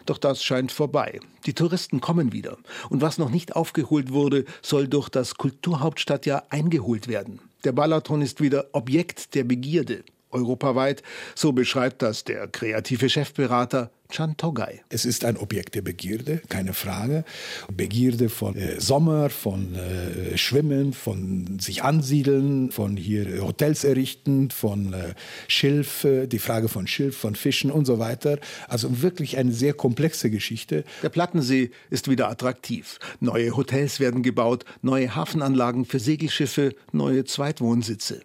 Doch 0.05 0.17
das 0.17 0.43
scheint 0.43 0.71
vorbei. 0.71 1.19
Die 1.45 1.53
Touristen 1.53 2.01
kommen 2.01 2.31
wieder. 2.33 2.57
Und 2.89 3.01
was 3.01 3.17
noch 3.17 3.29
nicht 3.29 3.55
aufgeholt 3.55 4.11
wurde, 4.11 4.45
soll 4.61 4.87
durch 4.87 5.09
das 5.09 5.35
Kulturhauptstadtjahr 5.35 6.45
eingeholt 6.49 7.07
werden. 7.07 7.39
Der 7.63 7.71
Balaton 7.71 8.21
ist 8.21 8.41
wieder 8.41 8.65
Objekt 8.73 9.35
der 9.35 9.43
Begierde. 9.43 10.03
Europaweit, 10.31 11.03
so 11.35 11.51
beschreibt 11.51 12.01
das 12.01 12.23
der 12.23 12.47
kreative 12.47 13.09
Chefberater 13.09 13.91
Can 14.13 14.37
Togay. 14.37 14.81
Es 14.89 15.05
ist 15.05 15.25
ein 15.25 15.37
Objekt 15.37 15.73
der 15.73 15.81
Begierde, 15.81 16.39
keine 16.47 16.73
Frage. 16.73 17.25
Begierde 17.75 18.29
von 18.29 18.55
äh, 18.55 18.79
Sommer, 18.79 19.31
von 19.31 19.73
äh, 19.73 20.37
Schwimmen, 20.37 20.93
von 20.93 21.57
sich 21.59 21.81
ansiedeln, 21.81 22.71
von 22.71 22.95
hier 22.95 23.41
Hotels 23.41 23.83
errichten, 23.83 24.51
von 24.51 24.93
äh, 24.93 25.15
Schilf, 25.47 26.05
die 26.27 26.37
Frage 26.37 26.69
von 26.69 26.85
Schilf, 26.85 27.17
von 27.17 27.33
Fischen 27.35 27.71
und 27.71 27.85
so 27.85 27.97
weiter. 27.97 28.37
Also 28.67 29.01
wirklich 29.01 29.37
eine 29.37 29.51
sehr 29.51 29.73
komplexe 29.73 30.29
Geschichte. 30.29 30.83
Der 31.01 31.09
Plattensee 31.09 31.71
ist 31.89 32.07
wieder 32.07 32.29
attraktiv. 32.29 32.99
Neue 33.19 33.57
Hotels 33.57 33.99
werden 33.99 34.21
gebaut, 34.21 34.63
neue 34.83 35.15
Hafenanlagen 35.15 35.85
für 35.85 35.99
Segelschiffe, 35.99 36.75
neue 36.91 37.23
Zweitwohnsitze. 37.23 38.21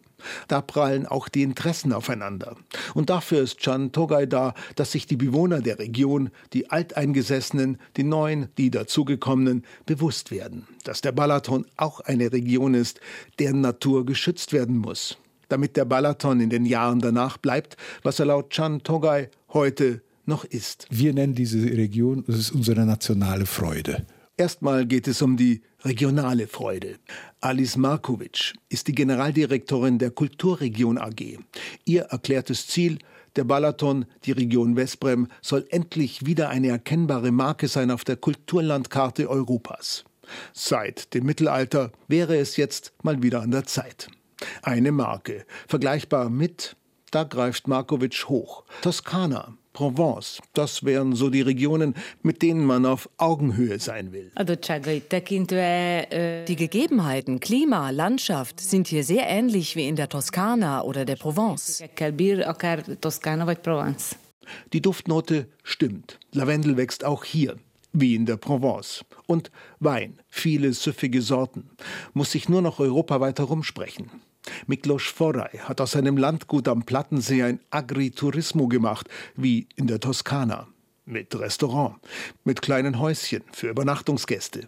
Da 0.49 0.61
prallen 0.61 1.07
auch 1.07 1.29
die 1.29 1.43
Interessen 1.43 1.93
aufeinander. 1.93 2.57
Und 2.95 3.11
dafür 3.11 3.43
ist 3.43 3.59
Chan 3.59 3.93
Togay 3.93 4.27
da, 4.27 4.55
dass 4.77 4.93
sich 4.93 5.07
die 5.07 5.17
Bewohner 5.17 5.61
der 5.61 5.79
Region, 5.79 6.31
die 6.53 6.71
Alteingesessenen, 6.71 7.79
die 7.97 8.05
Neuen, 8.05 8.49
die 8.59 8.71
Dazugekommenen, 8.71 9.65
bewusst 9.87 10.31
werden, 10.31 10.67
dass 10.85 11.01
der 11.01 11.13
Balaton 11.13 11.67
auch 11.77 12.01
eine 12.01 12.33
Region 12.33 12.75
ist, 12.75 13.01
deren 13.39 13.61
Natur 13.61 14.05
geschützt 14.07 14.53
werden 14.53 14.79
muss. 14.79 15.19
Damit 15.49 15.77
der 15.77 15.85
Balaton 15.85 16.41
in 16.41 16.51
den 16.51 16.67
Jahren 16.67 17.01
danach 17.01 17.39
bleibt, 17.39 17.77
was 18.03 18.19
er 18.19 18.27
laut 18.27 18.51
Chan 18.51 18.83
Togay 18.83 19.29
heute 19.53 20.03
noch 20.27 20.45
ist. 20.45 20.87
Wir 20.91 21.15
nennen 21.15 21.35
diese 21.35 21.59
Region, 21.59 22.23
das 22.27 22.37
ist 22.37 22.51
unsere 22.51 22.85
nationale 22.85 23.47
Freude. 23.47 24.07
Erstmal 24.37 24.87
geht 24.87 25.09
es 25.09 25.21
um 25.23 25.37
die 25.37 25.63
regionale 25.89 26.47
Freude. 26.47 26.97
Alice 27.41 27.77
Markovic 27.77 28.55
ist 28.69 28.87
die 28.87 28.95
Generaldirektorin 28.95 29.99
der 29.99 30.11
Kulturregion 30.11 30.99
AG. 30.99 31.39
Ihr 31.85 32.03
erklärtes 32.03 32.67
Ziel, 32.67 32.99
der 33.37 33.45
Balaton, 33.45 34.05
die 34.25 34.33
Region 34.33 34.77
Westbrem, 34.77 35.29
soll 35.41 35.67
endlich 35.71 36.27
wieder 36.27 36.51
eine 36.51 36.69
erkennbare 36.69 37.31
Marke 37.31 37.69
sein 37.69 37.91
auf 37.91 38.05
der 38.05 38.17
Kulturlandkarte 38.17 39.29
Europas. 39.29 40.05
Seit 40.53 41.15
dem 41.15 41.25
Mittelalter 41.25 41.91
wäre 42.07 42.37
es 42.37 42.57
jetzt 42.57 42.93
mal 43.03 43.23
wieder 43.23 43.41
an 43.41 43.51
der 43.51 43.65
Zeit. 43.65 44.09
Eine 44.63 44.93
Marke, 44.93 45.47
vergleichbar 45.67 46.29
mit, 46.29 46.77
da 47.11 47.25
greift 47.25 47.67
Markovic 47.67 48.29
hoch, 48.29 48.65
Toskana, 48.83 49.57
Provence. 49.79 50.41
Das 50.55 50.83
wären 50.85 51.15
so 51.15 51.31
die 51.31 51.41
Regionen, 51.41 51.95
mit 52.23 52.43
denen 52.43 52.65
man 52.65 52.85
auf 52.85 53.09
Augenhöhe 53.17 53.79
sein 53.79 54.11
will. 54.11 54.33
Die 56.49 56.57
Gegebenheiten, 56.57 57.39
Klima, 57.39 57.91
Landschaft 57.91 58.59
sind 58.59 58.89
hier 58.89 59.05
sehr 59.05 59.29
ähnlich 59.29 59.77
wie 59.77 59.87
in 59.87 59.95
der 59.95 60.09
Toskana 60.09 60.83
oder 60.83 61.05
der 61.05 61.15
Provence. 61.15 61.85
Die 64.73 64.83
Duftnote 64.83 65.47
stimmt. 65.63 66.19
Lavendel 66.33 66.77
wächst 66.77 67.05
auch 67.05 67.23
hier 67.25 67.55
wie 67.93 68.17
in 68.17 68.27
der 68.27 68.37
Provence. 68.37 69.05
Und 69.29 69.53
Wein, 69.79 70.19
viele 70.27 70.73
süffige 70.73 71.23
Sorten. 71.23 71.71
Muss 72.15 72.33
sich 72.33 72.49
nur 72.49 72.63
noch 72.63 72.81
europaweit 72.81 73.39
herumsprechen. 73.39 74.11
Miklos 74.67 75.05
Forey 75.05 75.59
hat 75.59 75.81
aus 75.81 75.93
seinem 75.93 76.17
Landgut 76.17 76.69
am 76.69 76.85
Plattensee 76.85 77.43
ein 77.43 77.61
Agriturismo 77.71 78.69
gemacht, 78.69 79.09
wie 79.37 79.67
in 79.77 79.87
der 79.87 80.01
Toskana. 80.01 80.69
Mit 81.05 81.39
Restaurant, 81.39 81.97
mit 82.45 82.61
kleinen 82.61 82.99
Häuschen 82.99 83.43
für 83.53 83.69
Übernachtungsgäste. 83.69 84.67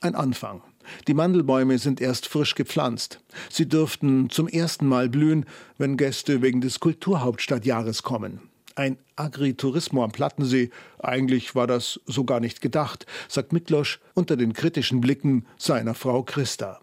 Ein 0.00 0.16
Anfang. 0.16 0.62
Die 1.06 1.14
Mandelbäume 1.14 1.78
sind 1.78 2.00
erst 2.00 2.26
frisch 2.26 2.54
gepflanzt. 2.54 3.20
Sie 3.50 3.68
dürften 3.68 4.30
zum 4.30 4.48
ersten 4.48 4.86
Mal 4.86 5.08
blühen, 5.08 5.46
wenn 5.78 5.96
Gäste 5.96 6.42
wegen 6.42 6.60
des 6.60 6.80
Kulturhauptstadtjahres 6.80 8.02
kommen. 8.02 8.40
Ein 8.74 8.98
Agriturismo 9.16 10.04
am 10.04 10.12
Plattensee, 10.12 10.70
eigentlich 10.98 11.54
war 11.54 11.66
das 11.66 11.98
so 12.04 12.24
gar 12.24 12.40
nicht 12.40 12.60
gedacht, 12.60 13.06
sagt 13.28 13.52
Miklos 13.52 13.98
unter 14.14 14.36
den 14.36 14.52
kritischen 14.52 15.00
Blicken 15.00 15.46
seiner 15.56 15.94
Frau 15.94 16.22
Christa. 16.22 16.80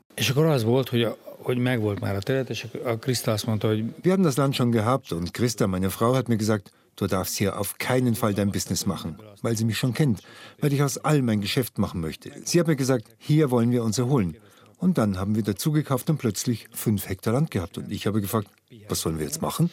Wir 4.02 4.14
haben 4.14 4.24
das 4.24 4.38
Land 4.38 4.56
schon 4.56 4.72
gehabt 4.72 5.12
und 5.12 5.34
Christa, 5.34 5.68
meine 5.68 5.90
Frau, 5.90 6.16
hat 6.16 6.30
mir 6.30 6.38
gesagt, 6.38 6.72
du 6.96 7.08
darfst 7.08 7.38
hier 7.38 7.60
auf 7.60 7.78
keinen 7.78 8.16
Fall 8.16 8.34
dein 8.34 8.52
Business 8.52 8.86
machen, 8.86 9.18
weil 9.42 9.58
sie 9.58 9.66
mich 9.66 9.78
schon 9.78 9.94
kennt, 9.94 10.22
weil 10.60 10.74
ich 10.74 10.82
aus 10.84 10.98
allem 10.98 11.26
mein 11.26 11.42
Geschäft 11.42 11.78
machen 11.78 12.02
möchte. 12.02 12.32
Sie 12.46 12.60
hat 12.60 12.68
mir 12.68 12.76
gesagt, 12.76 13.08
hier 13.18 13.52
wollen 13.52 13.72
wir 13.72 13.84
uns 13.84 13.98
erholen. 13.98 14.38
Und 14.78 14.98
dann 14.98 15.18
haben 15.18 15.36
wir 15.36 15.44
dazugekauft 15.44 16.10
und 16.10 16.18
plötzlich 16.18 16.68
fünf 16.72 17.08
Hektar 17.08 17.34
Land 17.34 17.52
gehabt. 17.52 17.78
Und 17.78 17.90
ich 17.90 18.06
habe 18.06 18.20
gefragt, 18.20 18.50
was 18.90 19.00
sollen 19.00 19.18
wir 19.18 19.26
jetzt 19.26 19.42
machen? 19.42 19.70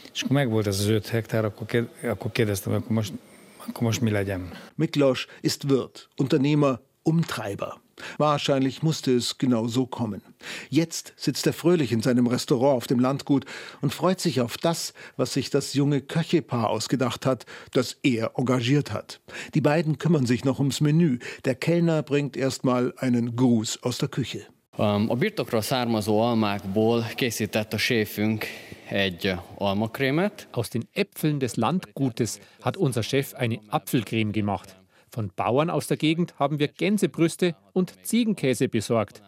Miklos 4.76 5.26
ist 5.42 5.68
Wirt, 5.68 6.08
Unternehmer, 6.16 6.80
Umtreiber. 7.02 7.80
Wahrscheinlich 8.18 8.82
musste 8.82 9.14
es 9.14 9.38
genau 9.38 9.66
so 9.68 9.86
kommen. 9.86 10.22
Jetzt 10.68 11.12
sitzt 11.16 11.46
er 11.46 11.52
fröhlich 11.52 11.92
in 11.92 12.02
seinem 12.02 12.26
Restaurant 12.26 12.76
auf 12.76 12.86
dem 12.86 12.98
Landgut 12.98 13.44
und 13.80 13.92
freut 13.92 14.20
sich 14.20 14.40
auf 14.40 14.56
das, 14.56 14.94
was 15.16 15.32
sich 15.32 15.50
das 15.50 15.74
junge 15.74 16.00
Köchepaar 16.00 16.70
ausgedacht 16.70 17.26
hat, 17.26 17.46
das 17.72 17.98
er 18.02 18.32
engagiert 18.36 18.92
hat. 18.92 19.20
Die 19.54 19.60
beiden 19.60 19.98
kümmern 19.98 20.26
sich 20.26 20.44
noch 20.44 20.58
ums 20.58 20.80
Menü. 20.80 21.18
Der 21.44 21.54
Kellner 21.54 22.02
bringt 22.02 22.36
erstmal 22.36 22.94
einen 22.96 23.36
Gruß 23.36 23.82
aus 23.82 23.98
der 23.98 24.08
Küche. 24.08 24.46
A 24.76 25.14
birtokról 25.14 25.60
származó 25.60 26.20
almákból 26.20 27.04
készített 27.16 27.72
a 27.72 27.78
séfünk 27.78 28.44
egy 28.88 29.34
almakrémet. 29.58 30.48
Aus 30.50 30.68
den 30.68 30.88
Äpfeln 30.92 31.38
des 31.38 31.54
Landgutes 31.54 32.38
hat 32.60 32.76
unser 32.76 33.02
Chef 33.02 33.32
eine 33.34 33.58
Apfelcreme 33.68 34.30
gemacht. 34.30 34.79
Von 35.10 35.32
Bauern 35.34 35.70
aus 35.70 35.88
der 35.88 35.96
Gegend 35.96 36.38
haben 36.38 36.60
wir 36.60 36.68
Gänsebrüste 36.68 37.56
und 37.72 38.06
Ziegenkäse 38.06 38.68
besorgt. 38.68 39.22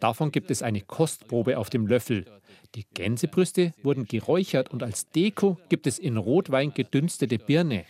Davon 0.00 0.32
gibt 0.32 0.50
es 0.50 0.62
eine 0.62 0.80
Kostprobe 0.80 1.58
auf 1.58 1.68
dem 1.68 1.86
Löffel. 1.86 2.24
Die 2.74 2.84
Gänsebrüste 2.94 3.72
wurden 3.82 4.06
geräuchert 4.06 4.70
und 4.70 4.82
als 4.82 5.10
Deko 5.10 5.58
gibt 5.68 5.86
es 5.86 5.98
in 5.98 6.16
Rotwein 6.16 6.72
gedünstete 6.74 7.38
Birne. 7.38 7.84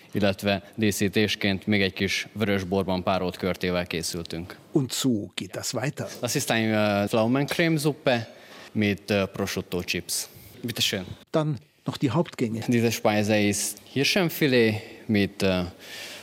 Und 4.72 4.92
so 4.92 5.30
geht 5.36 5.56
das 5.56 5.74
weiter. 5.74 6.08
Das 6.20 6.36
ist 6.36 6.50
eine 6.50 7.06
Pflaumencremesuppe 7.08 8.26
mit 8.74 9.06
Prosciutto 9.06 9.82
Chips. 9.82 10.28
Bitte 10.62 10.82
schön. 10.82 11.04
Dann 11.30 11.58
noch 11.86 11.96
die 11.96 12.10
Hauptgänge. 12.10 12.62
Diese 12.66 12.90
Speise 12.90 13.38
ist 13.38 13.78
Hirschenfilet 13.84 14.82
mit 15.08 15.44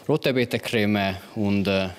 Rotebetecreme 0.08 1.18
und 1.36 1.68
uh, 1.68 1.90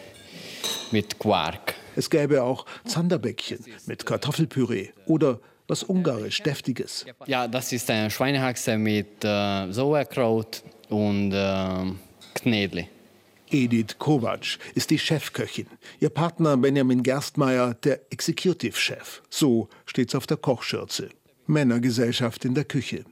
mit 0.91 1.19
Quark. 1.19 1.75
Es 1.97 2.11
gäbe 2.11 2.43
auch 2.43 2.67
Zanderbäckchen 2.85 3.65
mit 3.87 4.05
Kartoffelpüree 4.05 4.89
oder 5.07 5.41
was 5.69 5.83
ungarisch 5.83 6.43
deftiges. 6.43 7.07
Ja, 7.27 7.49
das 7.49 7.73
ist 7.73 7.91
eine 7.91 8.11
Schweinehaxe 8.11 8.77
mit 8.77 9.25
äh, 9.25 9.73
Sauerkraut 9.73 10.63
und 10.89 11.33
äh, 11.33 11.93
Knädli. 12.35 12.89
Edith 13.51 13.99
Kovac 13.99 14.59
ist 14.75 14.91
die 14.91 14.99
Chefköchin. 14.99 15.67
Ihr 16.01 16.11
Partner 16.11 16.57
Benjamin 16.57 17.03
Gerstmeier 17.03 17.75
der 17.75 18.01
Executive-Chef. 18.11 19.23
So 19.31 19.69
steht's 19.87 20.15
auf 20.15 20.27
der 20.27 20.37
Kochschürze. 20.37 21.11
Männergesellschaft 21.47 22.45
in 22.45 22.55
der 22.55 22.65
Küche. 22.65 23.05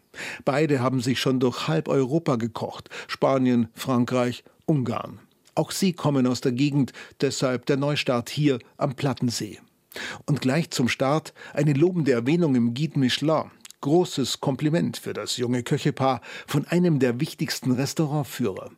Beide 0.44 0.80
haben 0.80 1.00
sich 1.00 1.20
schon 1.20 1.38
durch 1.38 1.68
halb 1.68 1.88
Europa 1.88 2.36
gekocht. 2.36 2.88
Spanien, 3.06 3.68
Frankreich, 3.74 4.42
Ungarn. 4.72 5.18
Auch 5.54 5.70
sie 5.70 5.92
kommen 5.92 6.26
aus 6.26 6.40
der 6.40 6.52
Gegend, 6.52 6.92
deshalb 7.20 7.66
der 7.66 7.76
Neustart 7.76 8.30
hier 8.30 8.58
am 8.78 8.94
Plattensee. 8.94 9.58
Und 10.24 10.40
gleich 10.40 10.70
zum 10.70 10.88
Start 10.88 11.34
eine 11.52 11.74
lobende 11.74 12.12
Erwähnung 12.12 12.54
im 12.54 12.72
Guide 12.72 12.98
Michelin. 12.98 13.50
Großes 13.82 14.40
Kompliment 14.40 14.96
für 14.96 15.12
das 15.12 15.36
junge 15.36 15.62
Köchepaar 15.62 16.22
von 16.46 16.66
einem 16.68 17.00
der 17.00 17.20
wichtigsten 17.20 17.72
Restaurantführer. 17.72 18.70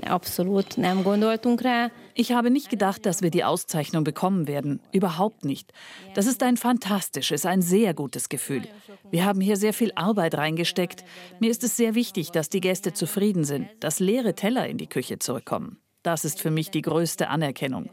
abszolút 0.00 0.78
nem 0.78 1.02
gondoltunk 1.02 1.60
rá. 1.60 1.90
Ich 2.16 2.30
habe 2.30 2.50
nicht 2.50 2.70
gedacht, 2.70 3.06
dass 3.06 3.22
wir 3.22 3.30
die 3.30 3.42
Auszeichnung 3.42 4.04
bekommen 4.04 4.46
werden. 4.46 4.80
Überhaupt 4.92 5.44
nicht. 5.44 5.72
Das 6.14 6.26
ist 6.26 6.44
ein 6.44 6.56
fantastisches, 6.56 7.44
ein 7.44 7.60
sehr 7.60 7.92
gutes 7.92 8.28
Gefühl. 8.28 8.62
Wir 9.10 9.24
haben 9.24 9.40
hier 9.40 9.56
sehr 9.56 9.72
viel 9.72 9.90
Arbeit 9.96 10.36
reingesteckt. 10.36 11.04
Mir 11.40 11.50
ist 11.50 11.64
es 11.64 11.76
sehr 11.76 11.96
wichtig, 11.96 12.30
dass 12.30 12.48
die 12.48 12.60
Gäste 12.60 12.92
zufrieden 12.92 13.42
sind, 13.42 13.68
dass 13.80 13.98
leere 13.98 14.34
Teller 14.34 14.68
in 14.68 14.78
die 14.78 14.86
Küche 14.86 15.18
zurückkommen. 15.18 15.78
Das 16.04 16.24
ist 16.24 16.40
für 16.40 16.52
mich 16.52 16.70
die 16.70 16.82
größte 16.82 17.28
Anerkennung. 17.28 17.90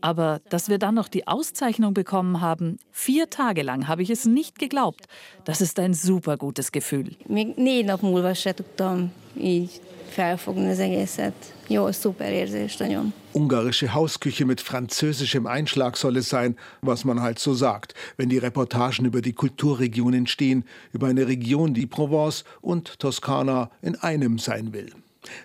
Aber 0.00 0.40
dass 0.48 0.70
wir 0.70 0.78
dann 0.78 0.94
noch 0.94 1.08
die 1.08 1.26
Auszeichnung 1.28 1.92
bekommen 1.92 2.40
haben, 2.40 2.78
vier 2.90 3.28
Tage 3.28 3.62
lang 3.62 3.88
habe 3.88 4.02
ich 4.02 4.08
es 4.08 4.24
nicht 4.24 4.58
geglaubt. 4.58 5.04
Das 5.44 5.60
ist 5.60 5.78
ein 5.78 5.92
super 5.92 6.38
gutes 6.38 6.72
Gefühl. 6.72 7.16
Még 7.28 7.56
négy 7.56 7.84
nap 7.84 8.00
múlva 8.00 8.34
se 8.34 8.54
tudtam 8.54 9.12
így 9.36 9.80
felfogni 10.08 10.70
az 10.70 10.78
egészet. 10.78 11.59
Jó, 11.70 11.92
szuper 11.92 12.32
érzés 12.32 12.76
nagyon. 12.76 13.12
Ungarische 13.32 13.94
Hausküche 13.94 14.44
mit 14.44 14.60
französischem 14.60 15.46
Einschlag 15.46 15.96
soll 15.96 16.16
es 16.16 16.28
sein, 16.28 16.56
was 16.80 17.04
man 17.04 17.20
halt 17.20 17.38
so 17.38 17.54
sagt, 17.54 17.94
wenn 18.16 18.28
die 18.28 18.38
Reportagen 18.38 19.04
über 19.04 19.20
die 19.20 19.32
Kulturregion 19.32 20.12
entstehen, 20.12 20.64
über 20.92 21.06
eine 21.06 21.28
Region, 21.28 21.72
die 21.72 21.86
Provence 21.86 22.42
und 22.60 22.98
Toskana 22.98 23.70
in 23.82 23.94
einem 23.94 24.38
sein 24.38 24.72
will. 24.72 24.92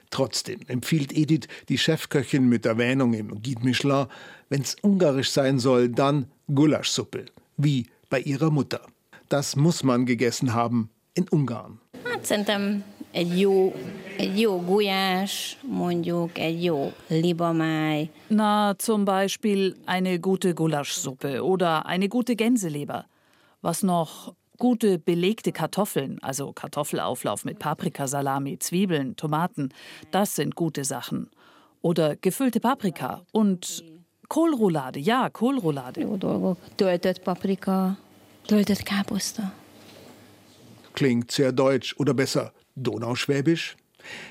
Trotzdem 0.09 0.61
empfiehlt 0.67 1.13
Edith, 1.13 1.47
die 1.69 1.77
Chefköchin 1.77 2.49
mit 2.49 2.65
Erwähnung 2.65 3.13
im 3.13 3.43
Guide 3.43 3.63
Michelin, 3.63 4.07
wenn's 4.49 4.75
ungarisch 4.81 5.29
sein 5.29 5.59
soll, 5.59 5.89
dann 5.89 6.25
Gulaschsuppe, 6.47 7.25
wie 7.57 7.85
bei 8.09 8.19
ihrer 8.19 8.49
Mutter. 8.49 8.81
Das 9.29 9.55
muss 9.55 9.83
man 9.83 10.07
gegessen 10.07 10.55
haben 10.55 10.89
in 11.13 11.27
Ungarn. 11.29 11.79
Hát 12.03 12.25
szerintem 12.25 12.83
egy 13.15 13.39
jó, 13.39 13.73
egy 14.17 14.39
jó 14.39 14.61
gulyás, 14.61 15.57
mondjuk 15.61 16.37
egy 16.37 16.63
jó 16.63 16.93
libamáj. 17.07 18.09
Na, 18.27 18.73
zum 18.77 19.03
Beispiel 19.03 19.73
eine 19.85 20.15
gute 20.15 20.51
Gulaschsuppe 20.51 21.43
oder 21.43 21.81
eine 21.85 22.07
gute 22.07 22.33
Gänseleber. 22.33 23.07
Was 23.61 23.81
noch? 23.81 24.33
Gute 24.57 24.97
belegte 24.97 25.51
Kartoffeln, 25.51 26.17
also 26.21 26.53
Kartoffelauflauf 26.53 27.43
mit 27.43 27.57
Paprikasalami, 27.57 28.57
Zwiebeln, 28.57 29.15
Tomaten, 29.15 29.69
das 30.11 30.35
sind 30.35 30.55
gute 30.55 30.83
Sachen. 30.83 31.29
Oder 31.81 32.15
gefüllte 32.15 32.59
Paprika 32.59 33.21
und 33.31 33.83
Kohlroulade, 34.27 34.99
ja, 34.99 35.29
Kohlroulade. 35.29 36.01
Jó 36.01 36.15
dolgok. 36.15 36.57
Töltött 36.75 37.19
paprika, 37.19 37.97
töltött 38.45 38.83
káposzta. 38.83 39.53
Klingt 40.93 41.31
sehr 41.31 41.51
deutsch 41.51 41.93
oder 41.99 42.13
besser 42.13 42.53
Donauschwäbisch? 42.75 43.77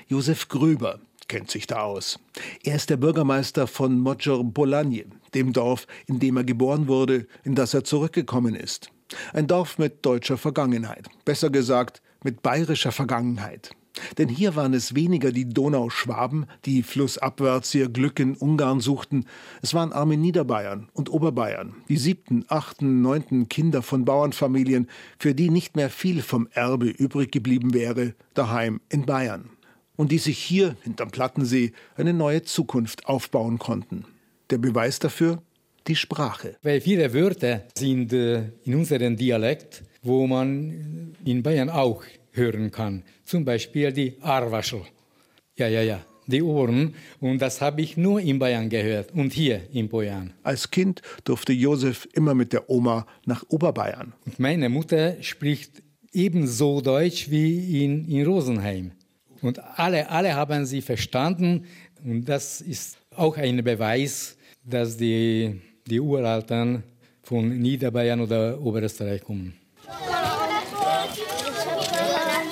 Josef 0.07 0.47
Gröber 0.47 0.99
kennt 1.27 1.51
sich 1.51 1.67
da 1.67 1.81
aus. 1.81 2.19
Er 2.63 2.75
ist 2.75 2.89
der 2.89 2.97
Bürgermeister 2.97 3.67
von 3.67 3.99
Modger 3.99 4.43
Bolanie, 4.43 5.05
dem 5.33 5.53
Dorf, 5.53 5.87
in 6.05 6.19
dem 6.19 6.37
er 6.37 6.43
geboren 6.43 6.87
wurde, 6.87 7.27
in 7.43 7.55
das 7.55 7.73
er 7.73 7.83
zurückgekommen 7.83 8.55
ist. 8.55 8.91
Ein 9.33 9.47
Dorf 9.47 9.77
mit 9.77 10.05
deutscher 10.05 10.37
Vergangenheit, 10.37 11.07
besser 11.25 11.49
gesagt 11.49 12.01
mit 12.23 12.41
bayerischer 12.41 12.91
Vergangenheit. 12.91 13.71
Denn 14.17 14.29
hier 14.29 14.55
waren 14.55 14.73
es 14.73 14.95
weniger 14.95 15.31
die 15.31 15.47
Donauschwaben, 15.47 16.45
die 16.65 16.83
flussabwärts 16.83 17.73
ihr 17.75 17.89
Glück 17.89 18.19
in 18.19 18.35
Ungarn 18.35 18.79
suchten. 18.79 19.25
Es 19.61 19.73
waren 19.73 19.93
arme 19.93 20.17
Niederbayern 20.17 20.89
und 20.93 21.09
Oberbayern, 21.09 21.75
die 21.89 21.97
siebten, 21.97 22.45
achten, 22.47 23.01
neunten 23.01 23.49
Kinder 23.49 23.81
von 23.81 24.05
Bauernfamilien, 24.05 24.87
für 25.19 25.33
die 25.33 25.49
nicht 25.49 25.75
mehr 25.75 25.89
viel 25.89 26.21
vom 26.21 26.47
Erbe 26.53 26.87
übrig 26.87 27.31
geblieben 27.31 27.73
wäre, 27.73 28.13
daheim 28.33 28.81
in 28.89 29.05
Bayern. 29.05 29.49
Und 29.95 30.11
die 30.11 30.17
sich 30.17 30.37
hier, 30.37 30.75
hinterm 30.83 31.11
Plattensee, 31.11 31.71
eine 31.95 32.13
neue 32.13 32.43
Zukunft 32.43 33.07
aufbauen 33.07 33.59
konnten. 33.59 34.05
Der 34.49 34.57
Beweis 34.57 34.99
dafür? 34.99 35.41
Die 35.87 35.95
Sprache. 35.95 36.57
Weil 36.63 36.81
viele 36.81 37.13
Wörter 37.13 37.63
sind 37.77 38.11
äh, 38.11 38.49
in 38.63 38.75
unserem 38.75 39.15
Dialekt, 39.15 39.83
wo 40.01 40.27
man 40.27 41.15
in 41.23 41.43
Bayern 41.43 41.69
auch 41.69 42.03
hören 42.31 42.71
kann. 42.71 43.03
Zum 43.25 43.43
Beispiel 43.43 43.91
die 43.91 44.15
Arwaschel. 44.21 44.81
Ja, 45.57 45.67
ja, 45.67 45.81
ja, 45.81 46.05
die 46.27 46.41
Ohren. 46.41 46.95
Und 47.19 47.41
das 47.41 47.59
habe 47.59 47.81
ich 47.81 47.97
nur 47.97 48.19
in 48.19 48.39
Bayern 48.39 48.69
gehört 48.69 49.11
und 49.13 49.33
hier 49.33 49.61
in 49.73 49.89
Bayern. 49.89 50.33
Als 50.43 50.69
Kind 50.69 51.01
durfte 51.23 51.53
Josef 51.53 52.07
immer 52.13 52.35
mit 52.35 52.53
der 52.53 52.69
Oma 52.69 53.07
nach 53.25 53.43
Oberbayern. 53.49 54.13
Und 54.25 54.39
meine 54.39 54.69
Mutter 54.69 55.21
spricht 55.23 55.81
ebenso 56.13 56.81
Deutsch 56.81 57.29
wie 57.29 57.83
in, 57.83 58.07
in 58.07 58.25
Rosenheim. 58.25 58.91
Und 59.41 59.59
alle, 59.77 60.09
alle 60.09 60.35
haben 60.35 60.65
sie 60.65 60.81
verstanden. 60.81 61.65
Und 62.03 62.25
das 62.25 62.61
ist 62.61 62.97
auch 63.15 63.37
ein 63.37 63.63
Beweis, 63.63 64.37
dass 64.63 64.97
die, 64.97 65.61
die 65.87 65.99
Uralten 65.99 66.83
von 67.23 67.49
Niederbayern 67.49 68.21
oder 68.21 68.61
Oberösterreich 68.61 69.21
kommen. 69.21 69.53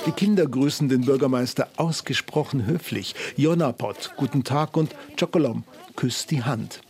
Die 0.06 0.12
Kinder 0.12 0.46
grüßen 0.46 0.90
den 0.90 1.06
Bürgermeister 1.06 1.68
ausgesprochen 1.76 2.66
höflich. 2.66 3.14
Jonapot, 3.36 4.12
guten 4.18 4.44
Tag 4.44 4.76
und 4.76 4.94
Chokolom, 5.18 5.64
küsst 5.96 6.30
die 6.30 6.42
Hand. 6.42 6.82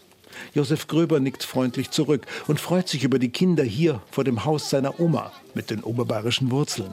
Josef 0.52 0.88
Gröber 0.88 1.20
nickt 1.20 1.44
freundlich 1.44 1.90
zurück 1.90 2.26
und 2.48 2.58
freut 2.58 2.88
sich 2.88 3.04
über 3.04 3.20
die 3.20 3.28
Kinder 3.28 3.62
hier 3.62 4.02
vor 4.10 4.24
dem 4.24 4.44
Haus 4.44 4.68
seiner 4.68 4.98
Oma 4.98 5.30
mit 5.54 5.70
den 5.70 5.84
oberbayerischen 5.84 6.50
Wurzeln. 6.50 6.92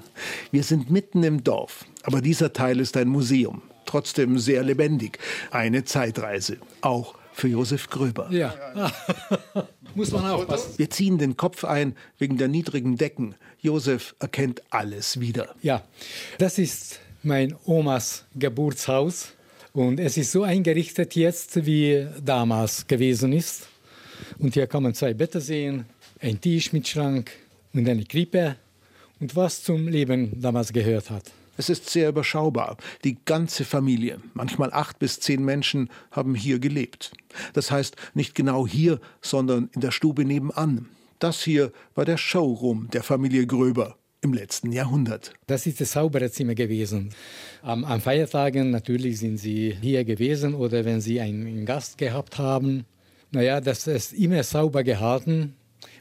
Wir 0.52 0.64
sind 0.64 0.92
mitten 0.92 1.24
im 1.24 1.44
Dorf, 1.44 1.86
aber 2.04 2.22
dieser 2.22 2.54
Teil 2.54 2.80
ist 2.80 2.98
ein 2.98 3.08
Museum, 3.08 3.64
trotzdem 3.88 4.38
sehr 4.38 4.62
lebendig, 4.62 5.18
eine 5.50 5.86
Zeitreise, 5.86 6.58
auch 6.82 7.16
für 7.42 7.48
Josef 7.48 7.90
Gröber. 7.90 8.28
Ja, 8.30 8.54
muss 9.96 10.12
man 10.12 10.24
aufpassen. 10.28 10.74
Wir 10.78 10.92
ziehen 10.92 11.18
den 11.18 11.36
Kopf 11.36 11.64
ein 11.64 11.96
wegen 12.20 12.38
der 12.38 12.48
niedrigen 12.48 12.98
Decken. 12.98 13.34
Josef 13.60 14.14
erkennt 14.20 14.62
alles 14.70 15.20
wieder. 15.20 15.56
Ja, 15.64 15.84
das 16.38 16.60
ist 16.60 17.00
mein 17.24 17.56
Omas 17.66 18.26
Geburtshaus 18.36 19.34
und 19.74 20.00
es 20.00 20.18
ist 20.18 20.32
so 20.32 20.44
eingerichtet 20.44 21.16
jetzt, 21.16 21.66
wie 21.66 22.08
damals 22.24 22.86
gewesen 22.86 23.34
ist. 23.34 23.68
Und 24.38 24.54
hier 24.54 24.68
kann 24.68 24.84
man 24.84 24.94
zwei 24.94 25.16
Betten 25.16 25.42
sehen, 25.42 25.86
ein 26.20 26.40
Tisch 26.40 26.72
mit 26.74 26.88
Schrank 26.88 27.32
und 27.74 27.90
eine 27.90 28.04
Krippe 28.04 28.56
und 29.20 29.36
was 29.36 29.64
zum 29.64 29.88
Leben 29.88 30.40
damals 30.40 30.72
gehört 30.72 31.10
hat. 31.10 31.24
Es 31.62 31.70
ist 31.70 31.92
sehr 31.92 32.10
überschaubar. 32.10 32.76
Die 33.04 33.20
ganze 33.24 33.66
Familie, 33.66 34.20
manchmal 34.34 34.74
acht 34.74 34.98
bis 34.98 35.20
zehn 35.20 35.46
Menschen, 35.46 35.92
haben 36.10 36.34
hier 36.34 36.58
gelebt. 36.58 37.12
Das 37.54 37.70
heißt 37.70 37.98
nicht 38.16 38.34
genau 38.34 38.66
hier, 38.66 39.00
sondern 39.22 39.70
in 39.76 39.82
der 39.82 39.92
Stube 39.92 40.26
nebenan. 40.26 40.90
Das 41.20 41.44
hier 41.44 41.72
war 41.94 42.04
der 42.04 42.18
Showroom 42.18 42.90
der 42.90 43.04
Familie 43.04 43.46
Gröber 43.46 43.96
im 44.22 44.34
letzten 44.34 44.72
Jahrhundert. 44.72 45.34
Das 45.46 45.68
ist 45.68 45.80
das 45.80 45.92
saubere 45.92 46.32
Zimmer 46.32 46.56
gewesen. 46.56 47.14
Am, 47.62 47.86
an 47.86 48.02
Feiertagen 48.02 48.72
natürlich 48.72 49.20
sind 49.20 49.38
sie 49.38 49.78
hier 49.80 50.04
gewesen 50.04 50.56
oder 50.56 50.84
wenn 50.84 51.00
sie 51.00 51.22
einen 51.22 51.68
Gast 51.68 52.00
gehabt 52.00 52.40
haben. 52.40 52.86
Naja, 53.30 53.62
das 53.62 53.86
ist 53.86 54.14
immer 54.14 54.42
sauber 54.42 54.84
gehalten, 54.84 55.54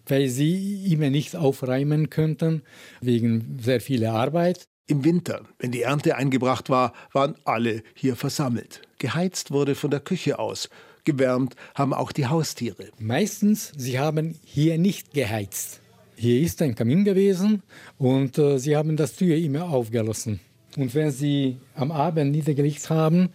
weil 0.06 0.28
sie 0.28 0.90
immer 0.90 1.10
nicht 1.10 1.36
aufräumen 1.36 2.08
könnten 2.08 2.62
wegen 3.02 3.58
sehr 3.60 3.82
vieler 3.82 4.14
Arbeit. 4.14 4.69
Im 4.90 5.04
Winter, 5.04 5.42
wenn 5.60 5.70
die 5.70 5.82
Ernte 5.82 6.16
eingebracht 6.16 6.68
war, 6.68 6.92
waren 7.12 7.36
alle 7.44 7.84
hier 7.94 8.16
versammelt. 8.16 8.82
Geheizt 8.98 9.52
wurde 9.52 9.76
von 9.76 9.92
der 9.92 10.00
Küche 10.00 10.40
aus. 10.40 10.68
Gewärmt 11.04 11.54
haben 11.76 11.94
auch 11.94 12.10
die 12.10 12.26
Haustiere. 12.26 12.88
Meistens, 12.98 13.72
sie 13.76 14.00
haben 14.00 14.34
hier 14.42 14.78
nicht 14.78 15.14
geheizt. 15.14 15.80
Hier 16.16 16.40
ist 16.40 16.60
ein 16.60 16.74
Kamin 16.74 17.04
gewesen 17.04 17.62
und 17.98 18.36
äh, 18.36 18.58
sie 18.58 18.76
haben 18.76 18.96
das 18.96 19.14
Tür 19.14 19.36
immer 19.36 19.70
aufgelassen. 19.70 20.40
Und 20.76 20.92
wenn 20.96 21.12
sie 21.12 21.58
am 21.76 21.92
Abend 21.92 22.32
niedergelegt 22.32 22.90
haben, 22.90 23.28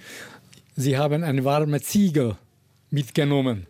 sie 0.75 0.97
haben 0.97 1.23
eine 1.23 1.45
warme 1.45 1.79
Ziege 1.79 2.37
mitgenommen 2.89 3.65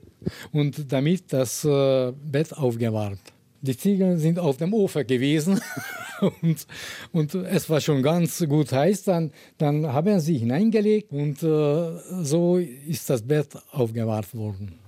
und 0.52 0.92
damit 0.92 1.32
das 1.32 1.64
äh, 1.64 2.12
Bett 2.14 2.52
aufgewärmt. 2.52 3.35
Die 3.66 3.76
Ziegen 3.76 4.20
sind 4.20 4.38
auf 4.38 4.58
dem 4.58 4.74
Ofen 4.74 5.08
gewesen 5.08 5.60
und, 6.42 6.68
und 7.12 7.34
es 7.34 7.70
war 7.70 7.82
schon 7.82 8.04
ganz 8.04 8.46
gut 8.48 8.72
heiß. 8.72 9.04
Dann, 9.04 9.32
dann 9.58 9.92
haben 9.92 10.20
sie 10.20 10.38
hineingelegt 10.38 11.12
und 11.12 11.42
äh, 11.42 12.24
so 12.24 12.58
ist 12.58 13.10
das 13.10 13.24
Bett 13.24 13.50
aufgewahrt 13.72 14.36
worden. 14.36 14.80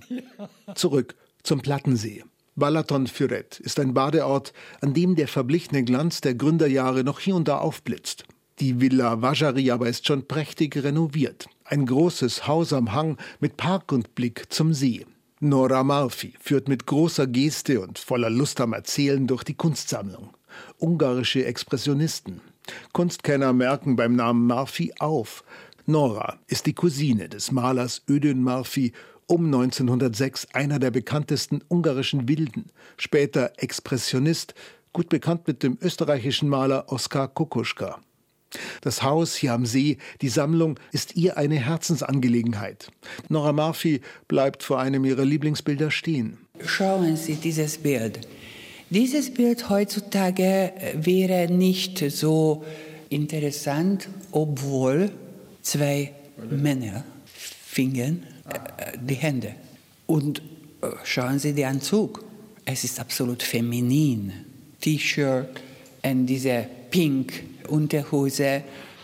Zurück 0.74 1.16
zum 1.42 1.60
Plattensee. 1.60 2.22
Balaton 2.54 3.06
Füret 3.08 3.60
ist 3.60 3.80
ein 3.80 3.94
Badeort, 3.94 4.52
an 4.80 4.94
dem 4.94 5.16
der 5.16 5.28
verblichene 5.28 5.84
Glanz 5.84 6.20
der 6.20 6.34
Gründerjahre 6.34 7.04
noch 7.04 7.20
hier 7.20 7.34
und 7.34 7.48
da 7.48 7.58
aufblitzt. 7.58 8.24
Die 8.60 8.80
Villa 8.80 9.22
Vajari 9.22 9.70
aber 9.70 9.88
ist 9.88 10.06
schon 10.06 10.26
prächtig 10.26 10.76
renoviert. 10.76 11.46
Ein 11.64 11.86
großes 11.86 12.46
Haus 12.46 12.72
am 12.72 12.92
Hang 12.92 13.16
mit 13.40 13.56
Park 13.56 13.92
und 13.92 14.14
Blick 14.14 14.52
zum 14.52 14.72
See. 14.72 15.04
Nora 15.40 15.84
Marfi 15.84 16.34
führt 16.40 16.68
mit 16.68 16.86
großer 16.86 17.28
Geste 17.28 17.80
und 17.80 18.00
voller 18.00 18.28
Lust 18.28 18.60
am 18.60 18.72
Erzählen 18.72 19.24
durch 19.28 19.44
die 19.44 19.54
Kunstsammlung. 19.54 20.30
Ungarische 20.78 21.44
Expressionisten. 21.44 22.40
Kunstkenner 22.92 23.52
merken 23.52 23.94
beim 23.94 24.16
Namen 24.16 24.46
Marfi 24.48 24.92
auf. 24.98 25.44
Nora 25.86 26.38
ist 26.48 26.66
die 26.66 26.74
Cousine 26.74 27.28
des 27.28 27.52
Malers 27.52 28.02
Ödön 28.08 28.42
Murphy, 28.42 28.92
um 29.26 29.44
1906 29.44 30.48
einer 30.54 30.80
der 30.80 30.90
bekanntesten 30.90 31.62
ungarischen 31.68 32.28
Wilden, 32.28 32.66
später 32.96 33.52
Expressionist, 33.58 34.54
gut 34.92 35.08
bekannt 35.08 35.46
mit 35.46 35.62
dem 35.62 35.78
österreichischen 35.80 36.48
Maler 36.48 36.90
Oskar 36.90 37.28
Kokoschka. 37.28 38.00
Das 38.80 39.02
Haus 39.02 39.34
hier 39.34 39.52
am 39.52 39.66
See, 39.66 39.98
die 40.22 40.28
Sammlung, 40.28 40.78
ist 40.92 41.16
ihr 41.16 41.36
eine 41.36 41.56
Herzensangelegenheit. 41.56 42.90
Nora 43.28 43.52
Murphy 43.52 44.00
bleibt 44.26 44.62
vor 44.62 44.80
einem 44.80 45.04
ihrer 45.04 45.24
Lieblingsbilder 45.24 45.90
stehen. 45.90 46.38
Schauen 46.64 47.16
Sie 47.16 47.34
dieses 47.34 47.78
Bild. 47.78 48.20
Dieses 48.90 49.34
Bild 49.34 49.68
heutzutage 49.68 50.72
wäre 50.94 51.52
nicht 51.52 51.98
so 52.10 52.64
interessant, 53.10 54.08
obwohl 54.32 55.10
zwei 55.62 56.12
Männer 56.50 57.04
fingen 57.26 58.22
äh, 58.48 58.96
die 58.98 59.14
Hände. 59.14 59.54
Und 60.06 60.40
äh, 60.80 60.86
schauen 61.04 61.38
Sie 61.38 61.52
den 61.52 61.66
Anzug. 61.66 62.24
Es 62.64 62.84
ist 62.84 62.98
absolut 62.98 63.42
feminin. 63.42 64.32
T-Shirt 64.80 65.48
und 66.02 66.26
diese 66.26 66.66
pink 66.90 67.32
Unterhose. 67.70 68.62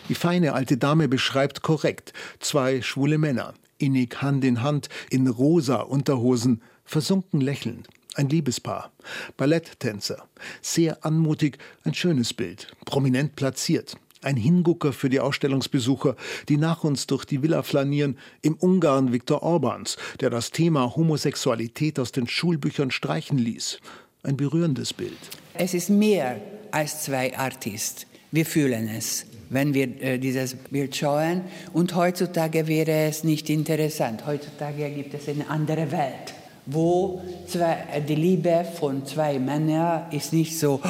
Die 0.09 0.15
feine 0.15 0.53
alte 0.53 0.77
Dame 0.77 1.07
beschreibt 1.07 1.61
korrekt 1.61 2.13
zwei 2.39 2.81
schwule 2.81 3.17
Männer, 3.17 3.53
innig 3.77 4.21
Hand 4.21 4.43
in 4.43 4.61
Hand, 4.61 4.89
in 5.09 5.27
rosa 5.27 5.77
Unterhosen, 5.77 6.61
versunken 6.83 7.41
lächelnd. 7.41 7.87
Ein 8.15 8.29
Liebespaar, 8.29 8.91
Balletttänzer, 9.35 10.27
sehr 10.61 11.03
anmutig, 11.03 11.57
ein 11.83 11.93
schönes 11.93 12.33
Bild, 12.33 12.71
prominent 12.85 13.35
platziert. 13.35 13.97
Ein 14.21 14.37
Hingucker 14.37 14.93
für 14.93 15.09
die 15.09 15.19
Ausstellungsbesucher, 15.19 16.15
die 16.49 16.57
nach 16.57 16.83
uns 16.83 17.05
durch 17.05 17.25
die 17.25 17.43
Villa 17.43 17.61
flanieren, 17.61 18.17
im 18.41 18.55
Ungarn 18.55 19.11
Viktor 19.11 19.43
Orbans, 19.43 19.97
der 20.19 20.29
das 20.29 20.49
Thema 20.49 20.95
Homosexualität 20.95 21.99
aus 21.99 22.11
den 22.11 22.27
Schulbüchern 22.27 22.89
streichen 22.89 23.37
ließ. 23.37 23.79
Ein 24.23 24.37
berührendes 24.37 24.93
Bild. 24.93 25.19
Es 25.53 25.73
ist 25.75 25.89
mehr 25.89 26.41
als 26.71 27.03
zwei 27.03 27.37
Artists. 27.37 28.07
Wir 28.35 28.45
fühlen 28.45 28.89
es, 28.89 29.25
wenn 29.49 29.73
wir 29.73 30.01
äh, 30.01 30.19
dieses 30.19 30.55
Bild 30.55 30.95
schauen. 30.95 31.41
Und 31.73 31.95
heutzutage 31.95 32.67
wäre 32.67 33.07
es 33.07 33.23
nicht 33.23 33.49
interessant. 33.49 34.25
Heutzutage 34.25 34.89
gibt 34.89 35.13
es 35.13 35.27
eine 35.29 35.49
andere 35.49 35.91
Welt 35.91 36.35
wo 36.65 37.21
zwei, 37.47 38.03
die 38.07 38.15
Liebe 38.15 38.65
von 38.77 39.05
zwei 39.05 39.39
Männern 39.39 40.11
ist 40.11 40.33
nicht 40.33 40.57
so. 40.57 40.81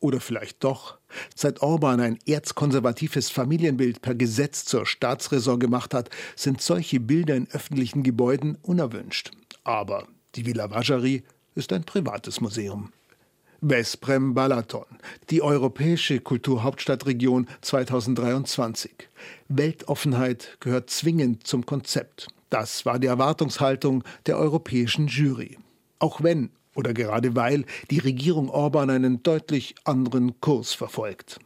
Oder 0.00 0.20
vielleicht 0.20 0.64
doch. 0.64 0.98
Seit 1.34 1.62
Orban 1.62 2.00
ein 2.00 2.18
erzkonservatives 2.26 3.30
Familienbild 3.30 4.02
per 4.02 4.14
Gesetz 4.14 4.64
zur 4.64 4.86
Staatsräson 4.86 5.60
gemacht 5.60 5.94
hat, 5.94 6.10
sind 6.34 6.60
solche 6.60 7.00
Bilder 7.00 7.36
in 7.36 7.48
öffentlichen 7.50 8.02
Gebäuden 8.02 8.56
unerwünscht. 8.62 9.30
Aber 9.64 10.06
die 10.34 10.46
Villa 10.46 10.70
Vajari 10.70 11.24
ist 11.54 11.72
ein 11.72 11.84
privates 11.84 12.40
Museum. 12.40 12.92
Vesprem 13.60 14.34
Balaton, 14.34 14.86
die 15.30 15.42
europäische 15.42 16.20
Kulturhauptstadtregion 16.20 17.48
2023. 17.62 18.92
Weltoffenheit 19.48 20.56
gehört 20.60 20.90
zwingend 20.90 21.46
zum 21.46 21.64
Konzept. 21.64 22.28
Das 22.50 22.86
war 22.86 22.98
die 22.98 23.06
Erwartungshaltung 23.06 24.04
der 24.26 24.38
europäischen 24.38 25.06
Jury. 25.08 25.58
Auch 25.98 26.22
wenn 26.22 26.50
oder 26.74 26.92
gerade 26.92 27.34
weil 27.34 27.64
die 27.90 27.98
Regierung 27.98 28.50
Orban 28.50 28.90
einen 28.90 29.22
deutlich 29.22 29.74
anderen 29.84 30.40
Kurs 30.40 30.74
verfolgt. 30.74 31.38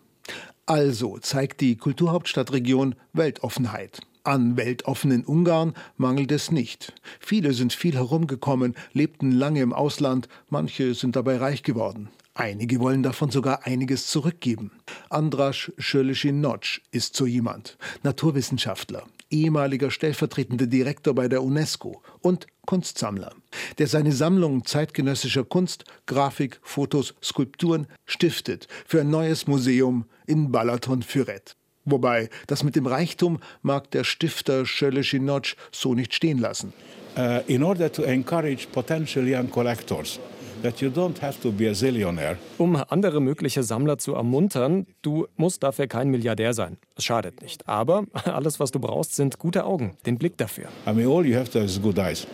Also 0.66 1.18
zeigt 1.18 1.60
die 1.60 1.76
Kulturhauptstadtregion 1.76 2.96
Weltoffenheit. 3.12 4.00
An 4.30 4.56
weltoffenen 4.56 5.24
Ungarn 5.24 5.74
mangelt 5.96 6.30
es 6.30 6.52
nicht. 6.52 6.92
Viele 7.18 7.52
sind 7.52 7.72
viel 7.72 7.94
herumgekommen, 7.94 8.76
lebten 8.92 9.32
lange 9.32 9.60
im 9.60 9.72
Ausland, 9.72 10.28
manche 10.48 10.94
sind 10.94 11.16
dabei 11.16 11.38
reich 11.38 11.64
geworden. 11.64 12.10
Einige 12.34 12.78
wollen 12.78 13.02
davon 13.02 13.32
sogar 13.32 13.66
einiges 13.66 14.06
zurückgeben. 14.06 14.70
Andras 15.08 15.72
Schöleschin-Notsch 15.78 16.80
ist 16.92 17.16
so 17.16 17.26
jemand, 17.26 17.76
Naturwissenschaftler, 18.04 19.02
ehemaliger 19.30 19.90
stellvertretender 19.90 20.68
Direktor 20.68 21.12
bei 21.12 21.26
der 21.26 21.42
UNESCO 21.42 22.00
und 22.20 22.46
Kunstsammler, 22.66 23.34
der 23.78 23.88
seine 23.88 24.12
Sammlung 24.12 24.64
zeitgenössischer 24.64 25.42
Kunst, 25.42 25.82
Grafik, 26.06 26.60
Fotos, 26.62 27.16
Skulpturen 27.20 27.88
stiftet 28.06 28.68
für 28.86 29.00
ein 29.00 29.10
neues 29.10 29.48
Museum 29.48 30.04
in 30.28 30.52
Balaton 30.52 31.02
Füret. 31.02 31.56
Wobei, 31.84 32.28
das 32.46 32.62
mit 32.62 32.76
dem 32.76 32.86
Reichtum 32.86 33.40
mag 33.62 33.90
der 33.90 34.04
Stifter 34.04 34.66
Schöleschin-Notsch 34.66 35.56
so 35.72 35.94
nicht 35.94 36.14
stehen 36.14 36.38
lassen. 36.38 36.72
Uh, 37.16 37.40
in 37.48 37.64
order 37.64 37.90
to 37.90 38.02
encourage 38.04 38.68
potential 38.72 39.26
young 39.26 39.50
collectors, 39.50 40.20
um 42.58 42.76
andere 42.76 43.20
mögliche 43.20 43.62
Sammler 43.62 43.98
zu 43.98 44.14
ermuntern, 44.14 44.86
du 45.02 45.26
musst 45.36 45.62
dafür 45.62 45.86
kein 45.86 46.10
Milliardär 46.10 46.52
sein. 46.52 46.76
Es 46.96 47.04
schadet 47.04 47.40
nicht. 47.40 47.66
Aber 47.66 48.04
alles, 48.24 48.60
was 48.60 48.70
du 48.70 48.78
brauchst, 48.78 49.16
sind 49.16 49.38
gute 49.38 49.64
Augen, 49.64 49.96
den 50.04 50.18
Blick 50.18 50.36
dafür. 50.36 50.66
I 50.86 50.92
mean, 50.92 51.08
all 51.08 51.24
you 51.24 51.36
have 51.36 51.50
to 51.50 51.60
have 51.60 51.66
is 51.70 51.80
good 51.80 51.98
eyes. 51.98 52.26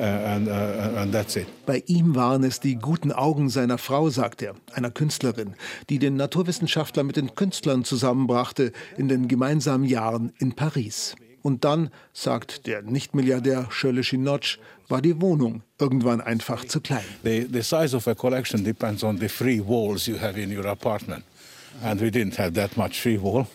And, 0.00 0.48
and 0.48 1.12
that's 1.12 1.36
it. 1.36 1.46
Bei 1.66 1.82
ihm 1.86 2.14
waren 2.14 2.42
es 2.42 2.58
die 2.60 2.76
guten 2.76 3.12
Augen 3.12 3.50
seiner 3.50 3.76
Frau, 3.76 4.08
sagt 4.08 4.40
er, 4.40 4.54
einer 4.72 4.90
Künstlerin, 4.90 5.54
die 5.90 5.98
den 5.98 6.16
Naturwissenschaftler 6.16 7.02
mit 7.02 7.16
den 7.16 7.34
Künstlern 7.34 7.84
zusammenbrachte 7.84 8.72
in 8.96 9.08
den 9.08 9.28
gemeinsamen 9.28 9.84
Jahren 9.84 10.32
in 10.38 10.54
Paris. 10.54 11.14
Und 11.42 11.64
dann, 11.64 11.90
sagt 12.12 12.66
der 12.66 12.82
Nichtmilliardär 12.82 13.66
Shirley 13.70 14.04
Notch, 14.16 14.58
war 14.88 15.00
die 15.00 15.20
Wohnung 15.20 15.62
irgendwann 15.78 16.20
einfach 16.20 16.64
zu 16.64 16.80
klein. 16.80 17.04
The, 17.22 17.46
the 17.50 17.62
size 17.62 17.96
of 17.96 18.06
a 18.08 18.14
collection 18.14 18.64
depends 18.64 19.04
on 19.04 19.18
the 19.18 19.28
free 19.28 19.60
walls 19.60 20.06
you 20.06 20.18
have 20.20 20.40
in 20.40 20.56
your 20.56 20.66
apartment. 20.66 21.24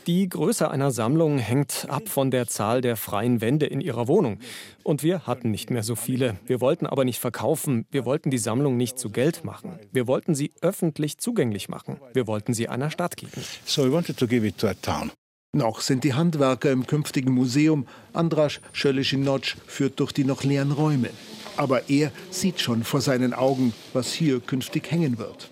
Die 0.08 0.30
Größe 0.30 0.72
einer 0.72 0.92
Sammlung 0.92 1.38
hängt 1.38 1.86
ab 1.90 2.10
von 2.10 2.32
der 2.32 2.48
Zahl 2.48 2.82
der 2.82 2.96
freien 2.98 3.42
Wände 3.42 3.66
in 3.66 3.82
ihrer 3.82 4.08
Wohnung. 4.08 4.40
Und 4.84 5.04
wir 5.04 5.28
hatten 5.28 5.52
nicht 5.52 5.70
mehr 5.70 5.84
so 5.84 5.96
viele. 5.96 6.38
Wir 6.46 6.62
wollten 6.62 6.86
aber 6.88 7.06
nicht 7.06 7.20
verkaufen. 7.20 7.86
Wir 7.92 8.06
wollten 8.06 8.32
die 8.32 8.38
Sammlung 8.38 8.78
nicht 8.78 8.98
zu 8.98 9.10
Geld 9.10 9.44
machen. 9.44 9.80
Wir 9.92 10.08
wollten 10.08 10.34
sie 10.34 10.52
öffentlich 10.62 11.18
zugänglich 11.18 11.70
machen. 11.70 12.00
Wir 12.14 12.28
wollten 12.28 12.54
sie 12.54 12.68
einer 12.68 12.90
Stadt 12.90 13.18
geben. 13.18 13.44
So 13.66 13.84
we 13.84 13.92
wanted 13.92 14.18
to 14.18 14.28
give 14.28 14.46
it 14.46 14.58
to 14.58 14.68
a 14.68 14.74
town. 14.74 15.12
Noch 15.54 15.80
sind 15.80 16.04
die 16.04 16.14
Handwerker 16.14 16.72
im 16.72 16.86
künftigen 16.86 17.32
Museum. 17.32 17.88
Andras 18.12 18.60
Schöleschinotsch 18.74 19.56
führt 19.68 20.00
durch 20.02 20.12
die 20.12 20.26
noch 20.26 20.44
leeren 20.44 20.74
Räume. 20.74 21.12
Aber 21.56 21.90
er 21.90 22.12
sieht 22.30 22.60
schon 22.60 22.84
vor 22.84 23.00
seinen 23.00 23.34
Augen, 23.34 23.74
was 23.94 24.12
hier 24.12 24.42
künftig 24.42 24.92
hängen 24.92 25.18
wird. 25.18 25.50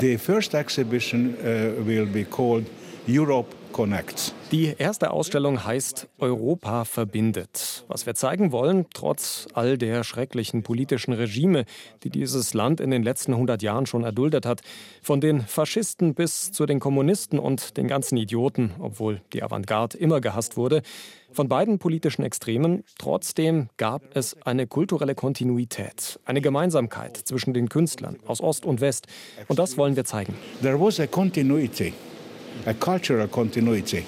The 0.00 0.16
first 0.16 0.54
exhibition 0.54 1.36
uh, 1.36 1.74
will 1.82 2.06
be 2.06 2.24
called 2.24 2.64
Europe 3.06 3.54
Connects. 3.72 4.34
Die 4.52 4.74
erste 4.76 5.12
Ausstellung 5.12 5.64
heißt 5.64 6.08
Europa 6.18 6.84
verbindet. 6.84 7.84
Was 7.88 8.04
wir 8.06 8.14
zeigen 8.14 8.50
wollen, 8.50 8.86
trotz 8.92 9.46
all 9.54 9.78
der 9.78 10.02
schrecklichen 10.02 10.62
politischen 10.62 11.12
Regime, 11.12 11.64
die 12.02 12.10
dieses 12.10 12.52
Land 12.52 12.80
in 12.80 12.90
den 12.90 13.02
letzten 13.02 13.32
100 13.32 13.62
Jahren 13.62 13.86
schon 13.86 14.02
erduldet 14.02 14.46
hat, 14.46 14.62
von 15.02 15.20
den 15.20 15.40
Faschisten 15.40 16.14
bis 16.14 16.50
zu 16.52 16.66
den 16.66 16.80
Kommunisten 16.80 17.38
und 17.38 17.76
den 17.76 17.86
ganzen 17.86 18.16
Idioten, 18.16 18.72
obwohl 18.78 19.20
die 19.32 19.42
Avantgarde 19.42 19.98
immer 19.98 20.20
gehasst 20.20 20.56
wurde, 20.56 20.82
von 21.32 21.48
beiden 21.48 21.78
politischen 21.78 22.24
Extremen, 22.24 22.82
trotzdem 22.98 23.68
gab 23.76 24.02
es 24.16 24.36
eine 24.44 24.66
kulturelle 24.66 25.14
Kontinuität, 25.14 26.18
eine 26.24 26.40
Gemeinsamkeit 26.40 27.16
zwischen 27.16 27.54
den 27.54 27.68
Künstlern 27.68 28.18
aus 28.26 28.40
Ost 28.40 28.66
und 28.66 28.80
West. 28.80 29.06
Und 29.46 29.60
das 29.60 29.78
wollen 29.78 29.94
wir 29.94 30.04
zeigen. 30.04 30.34
There 30.60 30.80
was 30.80 30.98
a 30.98 31.06
continuity, 31.06 31.92
a 32.66 32.74
cultural 32.74 33.28
continuity 33.28 34.04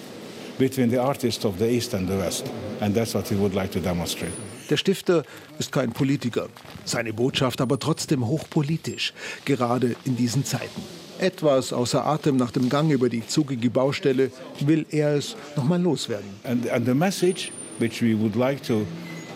between 0.59 0.91
the 0.91 0.99
artists 0.99 1.45
of 1.45 1.59
the 1.59 1.69
East 1.69 1.95
and 1.95 2.09
the 2.09 2.17
West. 2.17 2.45
And 2.81 2.95
that's 2.95 3.15
what 3.15 3.31
we 3.31 3.37
would 3.37 3.55
like 3.55 3.71
to 3.73 3.81
demonstrate. 3.81 4.33
Der 4.71 4.77
Stifter 4.77 5.25
ist 5.59 5.73
kein 5.73 5.93
Politiker, 5.93 6.49
seine 6.85 7.13
Botschaft 7.13 7.61
aber 7.61 7.79
trotzdem 7.79 8.27
hochpolitisch, 8.27 9.13
gerade 9.45 9.97
in 10.05 10.17
diesen 10.17 10.45
Zeiten. 10.45 10.83
Etwas 11.19 11.73
außer 11.73 12.07
Atem 12.07 12.37
nach 12.37 12.51
dem 12.51 12.69
Gang 12.69 12.91
über 12.91 13.09
die 13.09 13.27
zugige 13.27 13.71
Baustelle 13.71 14.31
will 14.61 14.87
er 14.91 15.15
es 15.17 15.37
nochmal 15.57 15.81
loswerden. 15.81 16.31
And, 16.45 16.69
and 16.71 16.87
the 16.87 16.95
message 16.95 17.53
which 17.79 18.03
we 18.03 18.15
would 18.15 18.35
like 18.35 18.63
to 18.65 18.87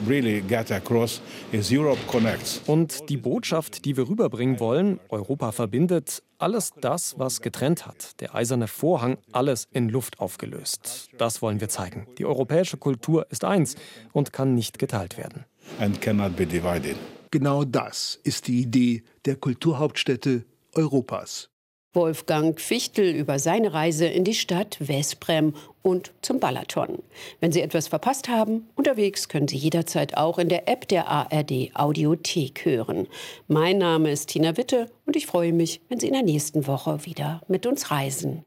really 0.06 0.40
get 0.40 0.70
across 0.70 1.20
is 1.52 1.70
Europe 1.72 2.00
connects. 2.06 2.60
Und 2.66 3.08
die 3.08 3.16
Botschaft, 3.16 3.84
die 3.84 3.96
wir 3.96 4.08
rüberbringen 4.08 4.60
wollen, 4.60 5.00
Europa 5.08 5.52
verbindet, 5.52 6.22
alles 6.38 6.72
das, 6.80 7.18
was 7.18 7.40
getrennt 7.40 7.86
hat, 7.86 8.20
der 8.20 8.34
eiserne 8.34 8.68
Vorhang, 8.68 9.18
alles 9.32 9.68
in 9.72 9.88
Luft 9.88 10.20
aufgelöst. 10.20 11.08
Das 11.18 11.42
wollen 11.42 11.60
wir 11.60 11.68
zeigen. 11.68 12.06
Die 12.18 12.26
europäische 12.26 12.76
Kultur 12.76 13.26
ist 13.30 13.44
eins 13.44 13.76
und 14.12 14.32
kann 14.32 14.54
nicht 14.54 14.78
geteilt 14.78 15.16
werden. 15.16 15.44
And 15.80 16.00
cannot 16.00 16.36
be 16.36 16.46
divided. 16.46 16.96
Genau 17.30 17.64
das 17.64 18.20
ist 18.22 18.46
die 18.46 18.60
Idee 18.60 19.02
der 19.24 19.36
Kulturhauptstädte 19.36 20.44
Europas. 20.74 21.50
Wolfgang 21.96 22.60
Fichtel 22.60 23.12
über 23.12 23.40
seine 23.40 23.72
Reise 23.72 24.06
in 24.06 24.22
die 24.22 24.34
Stadt 24.34 24.78
Vesprem 24.80 25.54
und 25.82 26.12
zum 26.22 26.38
Balaton. 26.38 27.02
Wenn 27.40 27.50
Sie 27.50 27.62
etwas 27.62 27.88
verpasst 27.88 28.28
haben, 28.28 28.68
unterwegs 28.76 29.28
können 29.28 29.48
Sie 29.48 29.56
jederzeit 29.56 30.16
auch 30.16 30.38
in 30.38 30.48
der 30.48 30.68
App 30.68 30.86
der 30.86 31.08
ARD 31.08 31.70
Audiothek 31.74 32.64
hören. 32.64 33.08
Mein 33.48 33.78
Name 33.78 34.12
ist 34.12 34.28
Tina 34.28 34.56
Witte 34.56 34.86
und 35.06 35.16
ich 35.16 35.26
freue 35.26 35.52
mich, 35.52 35.80
wenn 35.88 35.98
Sie 35.98 36.06
in 36.06 36.12
der 36.12 36.22
nächsten 36.22 36.68
Woche 36.68 37.04
wieder 37.04 37.40
mit 37.48 37.66
uns 37.66 37.90
reisen. 37.90 38.44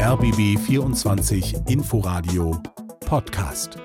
RBB 0.00 0.58
24 0.58 1.56
Inforadio 1.68 2.60
Podcast. 3.00 3.78